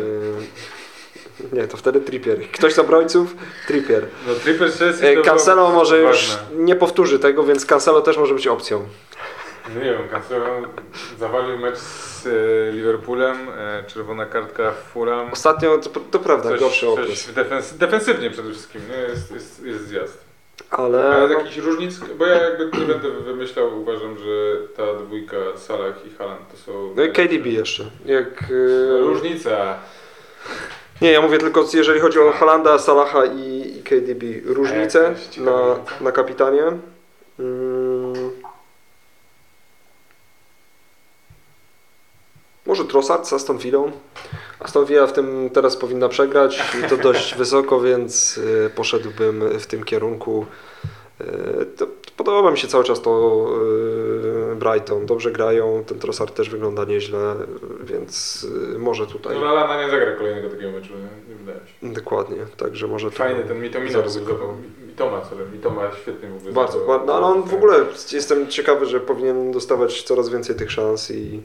Nie, 1.53 1.67
to 1.69 1.77
wtedy 1.77 2.01
Trippier. 2.01 2.39
Ktoś 2.53 2.75
z 2.75 2.79
obrońców? 2.79 3.37
Trippier. 3.67 4.07
No 4.27 4.33
Y, 4.33 5.17
to 5.17 5.23
Cancelo 5.23 5.67
było 5.67 5.79
może 5.79 5.99
już 5.99 6.07
ważne. 6.29 6.57
nie 6.57 6.77
powtórzy 6.77 7.19
tego, 7.19 7.45
więc 7.45 7.67
Cancelo 7.67 8.01
też 8.01 8.17
może 8.19 8.35
być 8.35 8.47
opcją. 8.47 8.85
No 9.75 9.81
nie 9.85 9.91
wiem, 9.93 10.09
Cancelo 10.09 10.47
zawalił 11.19 11.59
mecz 11.59 11.77
z 11.79 12.27
e, 12.27 12.73
Liverpoolem, 12.73 13.37
e, 13.59 13.85
czerwona 13.87 14.27
kartka 14.27 14.71
w 14.71 14.93
Fulham. 14.93 15.33
Ostatnio, 15.33 15.79
to, 15.79 16.01
to 16.11 16.19
prawda, 16.19 16.49
Coś, 16.49 16.61
gorszy 16.61 16.87
coś 16.87 16.99
okres. 16.99 17.33
defens 17.35 17.75
defensywnie 17.77 18.31
przede 18.31 18.51
wszystkim, 18.51 18.83
nie? 18.91 18.97
Jest, 19.13 19.31
jest, 19.33 19.65
jest 19.65 19.87
zjazd. 19.89 20.25
Ale 20.71 21.11
Ale 21.15 21.29
no, 21.29 21.35
jakichś 21.39 21.57
różnic, 21.57 21.99
bo 22.19 22.27
ja 22.27 22.37
jakby 22.43 22.79
nie 22.79 22.85
będę 22.87 23.11
wymyślał, 23.11 23.81
uważam, 23.81 24.19
że 24.19 24.57
ta 24.77 24.95
dwójka 24.95 25.37
Salah 25.57 25.95
i 26.07 26.11
Haaland 26.17 26.41
to 26.51 26.57
są... 26.57 26.93
no 26.97 27.03
i 27.03 27.13
KDB 27.13 27.47
jeszcze. 27.47 27.85
Jak, 28.05 28.51
y, 28.51 28.89
Różnica. 29.01 29.79
Nie, 31.03 31.13
ja 31.13 31.23
mówię 31.23 31.39
tylko, 31.39 31.65
jeżeli 31.75 32.01
chodzi 32.01 32.19
o 32.19 32.33
Holanda, 32.33 32.79
Salaha 32.79 33.25
i, 33.25 33.75
i 33.79 33.83
KDB. 33.83 34.25
Różnice 34.45 35.15
ciekawa 35.31 35.77
na, 36.01 36.05
na 36.05 36.13
kapitanie. 36.13 36.63
Mm. 37.39 38.31
Może 42.67 42.85
Trossard 42.85 43.29
z 43.29 43.33
Aston 43.33 43.59
Villą. 43.59 43.93
Aston 44.61 44.85
Villa 44.85 45.07
w 45.07 45.13
tym 45.13 45.51
teraz 45.53 45.77
powinna 45.77 46.09
przegrać 46.09 46.63
i 46.81 46.89
to 46.89 46.97
dość 46.97 47.35
wysoko, 47.39 47.81
więc 47.81 48.39
y, 48.39 48.71
poszedłbym 48.75 49.59
w 49.59 49.67
tym 49.67 49.85
kierunku. 49.85 50.47
To, 51.77 51.87
podoba 52.17 52.51
mi 52.51 52.59
się 52.59 52.69
cały 52.69 52.85
czas 52.85 53.03
to 53.03 53.47
Brighton. 54.61 55.07
Dobrze 55.07 55.31
grają, 55.31 55.85
ten 55.87 55.99
Trossard 55.99 56.35
też 56.35 56.51
wygląda 56.51 56.85
nieźle, 56.85 57.35
y, 57.81 57.85
więc 57.85 58.45
y, 58.75 58.79
może 58.79 59.07
tutaj. 59.07 59.35
No 59.35 59.45
Lallana 59.45 59.85
nie 59.85 59.91
zagra 59.91 60.13
kolejnego 60.13 60.51
takiego 60.51 60.71
meczu, 60.71 60.93
nie, 60.95 61.33
nie 61.35 61.35
wydaje 61.35 61.59
się. 61.59 61.93
Dokładnie, 61.93 62.37
także 62.57 62.87
może 62.87 63.11
Fajny 63.11 63.45
ten 63.45 63.61
Mitomina, 63.61 63.93
zaryzykował. 63.93 64.55
Mitoma, 64.87 65.25
sorry, 65.25 65.47
Mitoma 65.53 65.91
świetnie 66.03 66.29
w 66.29 66.37
ogóle. 66.37 66.53
Bardzo, 66.53 66.81
bardzo. 66.87 67.07
No, 67.07 67.15
ale 67.15 67.27
on 67.27 67.43
w 67.43 67.55
ogóle 67.55 67.85
jestem 68.13 68.49
ciekawy, 68.49 68.87
że 68.87 69.01
powinien 69.01 69.53
dostawać 69.53 70.03
coraz 70.03 70.29
więcej 70.29 70.57
tych 70.57 70.71
szans 70.71 71.11
i 71.11 71.43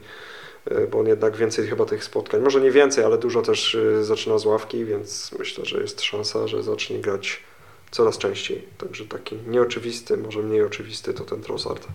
e, 0.64 0.86
bo 0.86 0.98
on 0.98 1.06
jednak 1.06 1.36
więcej 1.36 1.66
chyba 1.66 1.84
tych 1.84 2.04
spotkań, 2.04 2.40
może 2.40 2.60
nie 2.60 2.70
więcej, 2.70 3.04
ale 3.04 3.18
dużo 3.18 3.42
też 3.42 3.74
e, 3.74 4.04
zaczyna 4.04 4.38
z 4.38 4.46
ławki, 4.46 4.84
więc 4.84 5.32
myślę, 5.38 5.64
że 5.64 5.80
jest 5.80 6.02
szansa, 6.02 6.48
że 6.48 6.62
zacznie 6.62 6.98
grać 6.98 7.42
coraz 7.90 8.18
częściej. 8.18 8.62
Także 8.78 9.04
taki 9.04 9.36
nieoczywisty, 9.46 10.16
może 10.16 10.42
mniej 10.42 10.62
oczywisty 10.62 11.14
to 11.14 11.24
ten 11.24 11.40
Trossard. 11.40 11.86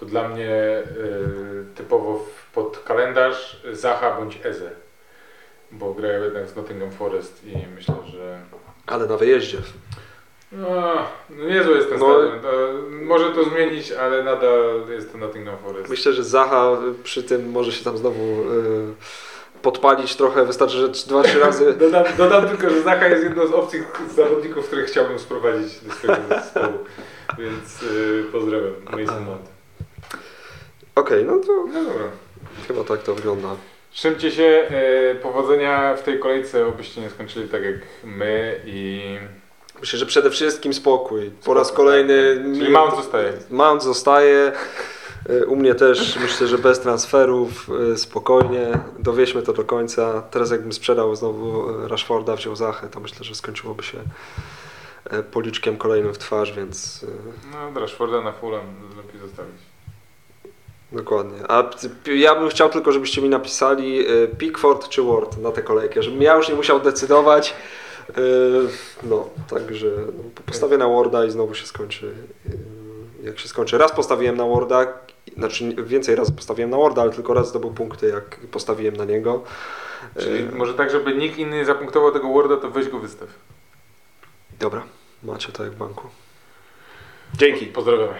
To 0.00 0.06
dla 0.06 0.28
mnie 0.28 0.50
y, 0.50 1.64
typowo 1.74 2.26
pod 2.54 2.78
kalendarz 2.78 3.62
Zaha 3.72 4.16
bądź 4.16 4.38
Eze. 4.44 4.70
Bo 5.72 5.94
grają 5.94 6.24
jednak 6.24 6.48
z 6.48 6.56
Nottingham 6.56 6.90
Forest 6.92 7.44
i 7.46 7.56
myślę, 7.74 7.94
że 8.12 8.38
Ale 8.86 9.06
na 9.06 9.16
wyjeździe. 9.16 9.58
no, 10.52 10.68
no 11.30 11.44
niezły 11.44 11.76
jest 11.76 11.88
ten 11.88 11.98
No. 11.98 12.06
stadion. 12.14 12.40
Może 13.04 13.30
to 13.30 13.44
zmienić, 13.44 13.92
ale 13.92 14.22
nadal 14.22 14.82
jest 14.90 15.12
to 15.12 15.18
Nottingham 15.18 15.58
Forest. 15.58 15.90
Myślę, 15.90 16.12
że 16.12 16.24
Zaha 16.24 16.76
przy 17.04 17.22
tym 17.22 17.50
może 17.50 17.72
się 17.72 17.84
tam 17.84 17.98
znowu 17.98 18.22
e, 18.22 19.62
podpalić 19.62 20.16
trochę, 20.16 20.44
wystarczy, 20.44 20.76
że 20.76 20.88
dwa, 20.88 21.22
trzy 21.22 21.38
razy 21.40 21.72
Dodam, 21.80 22.04
dodam 22.18 22.48
tylko, 22.48 22.70
że 22.70 22.82
Zaha 22.82 23.06
jest 23.06 23.24
jedną 23.24 23.46
z 23.46 23.52
opcji 23.52 23.80
zawodników, 24.14 24.66
których 24.66 24.86
chciałbym 24.86 25.18
sprowadzić 25.18 25.80
do 25.80 25.92
swojego 25.94 26.22
zespołu. 26.28 26.78
Więc 27.38 27.82
y, 27.82 28.24
pozdrawiam 28.32 28.72
Mason 28.90 29.24
Mount. 29.24 29.53
Okej, 30.94 31.24
no 31.24 31.38
to 31.38 31.66
No 31.72 31.84
dobra. 31.84 32.04
chyba 32.68 32.84
tak 32.84 33.02
to 33.02 33.14
wygląda. 33.14 33.48
Trzymcie 33.92 34.30
się, 34.30 34.68
e, 34.70 35.14
powodzenia 35.14 35.96
w 35.96 36.02
tej 36.02 36.18
kolejce, 36.18 36.66
obyście 36.66 37.00
nie 37.00 37.10
skończyli 37.10 37.48
tak 37.48 37.62
jak 37.64 37.74
my 38.04 38.60
i... 38.64 39.02
Myślę, 39.80 39.98
że 39.98 40.06
przede 40.06 40.30
wszystkim 40.30 40.74
spokój. 40.74 41.30
Po 41.44 41.54
raz 41.54 41.72
kolejny. 41.72 42.36
tak, 42.36 42.44
tak. 42.44 42.54
Czyli 42.58 42.70
Mount 42.72 42.96
zostaje. 42.96 43.32
Mount 43.50 43.82
zostaje. 43.82 44.52
Y, 45.30 45.46
U 45.46 45.56
mnie 45.56 45.74
też 45.74 46.16
myślę, 46.16 46.46
że 46.46 46.58
bez 46.58 46.80
transferów, 46.80 47.68
y, 47.92 47.98
spokojnie. 47.98 48.78
Dowieźmy 48.98 49.42
to 49.42 49.52
do 49.52 49.64
końca. 49.64 50.22
Teraz 50.30 50.50
jakbym 50.50 50.72
sprzedał 50.72 51.16
znowu 51.16 51.70
y, 51.84 51.88
Rashforda, 51.88 52.36
wziął 52.36 52.56
Zachę, 52.56 52.88
to 52.88 53.00
myślę, 53.00 53.24
że 53.24 53.34
skończyłoby 53.34 53.82
się 53.82 53.98
y, 55.12 55.22
policzkiem 55.22 55.76
kolejnym 55.76 56.14
w 56.14 56.18
twarz, 56.18 56.52
więc 56.52 57.02
y, 57.02 57.06
No, 57.74 57.80
Rashforda 57.80 58.20
na 58.20 58.32
Fulham 58.32 58.66
lepiej 58.96 59.20
zostawić. 59.20 59.56
Dokładnie. 60.94 61.38
A 61.48 61.70
ja 62.06 62.34
bym 62.34 62.48
chciał 62.48 62.68
tylko, 62.70 62.92
żebyście 62.92 63.22
mi 63.22 63.28
napisali 63.28 64.10
y, 64.10 64.28
Pickford 64.38 64.88
czy 64.88 65.02
Ward 65.02 65.38
na 65.38 65.52
tę 65.52 65.62
kolejkę, 65.62 66.02
żebym 66.02 66.22
ja 66.22 66.36
już 66.36 66.48
nie 66.48 66.54
musiał 66.54 66.80
decydować. 66.80 67.54
Y, 68.10 68.12
No, 69.02 69.28
także 69.50 69.86
no, 70.06 70.22
postawię 70.46 70.78
na 70.78 70.88
Warda 70.88 71.24
i 71.24 71.30
znowu 71.30 71.54
się 71.54 71.66
skończy. 71.66 72.06
y, 72.46 73.26
Jak 73.26 73.38
się 73.38 73.48
skończy. 73.48 73.78
Raz 73.78 73.92
postawiłem 73.92 74.36
na 74.36 74.46
Warda, 74.46 74.86
znaczy 75.36 75.74
więcej 75.84 76.14
razy 76.16 76.32
postawiłem 76.32 76.70
na 76.70 76.76
Warda, 76.78 77.02
ale 77.02 77.10
tylko 77.10 77.34
raz 77.34 77.48
zdobył 77.48 77.70
punkty, 77.70 78.08
jak 78.08 78.40
postawiłem 78.50 78.96
na 78.96 79.04
niego. 79.04 79.42
Czyli 80.18 80.44
może 80.56 80.74
tak, 80.74 80.90
żeby 80.90 81.14
nikt 81.14 81.38
inny 81.38 81.56
nie 81.56 81.64
zapunktował 81.64 82.12
tego 82.12 82.28
Worda, 82.28 82.56
to 82.56 82.70
weź 82.70 82.88
go 82.88 82.98
wystaw. 82.98 83.28
Dobra, 84.60 84.82
macie 85.22 85.52
tak 85.52 85.60
jak 85.66 85.70
w 85.74 85.76
banku. 85.76 86.08
Dzięki. 87.34 87.66
Pozdrawiamy. 87.66 88.14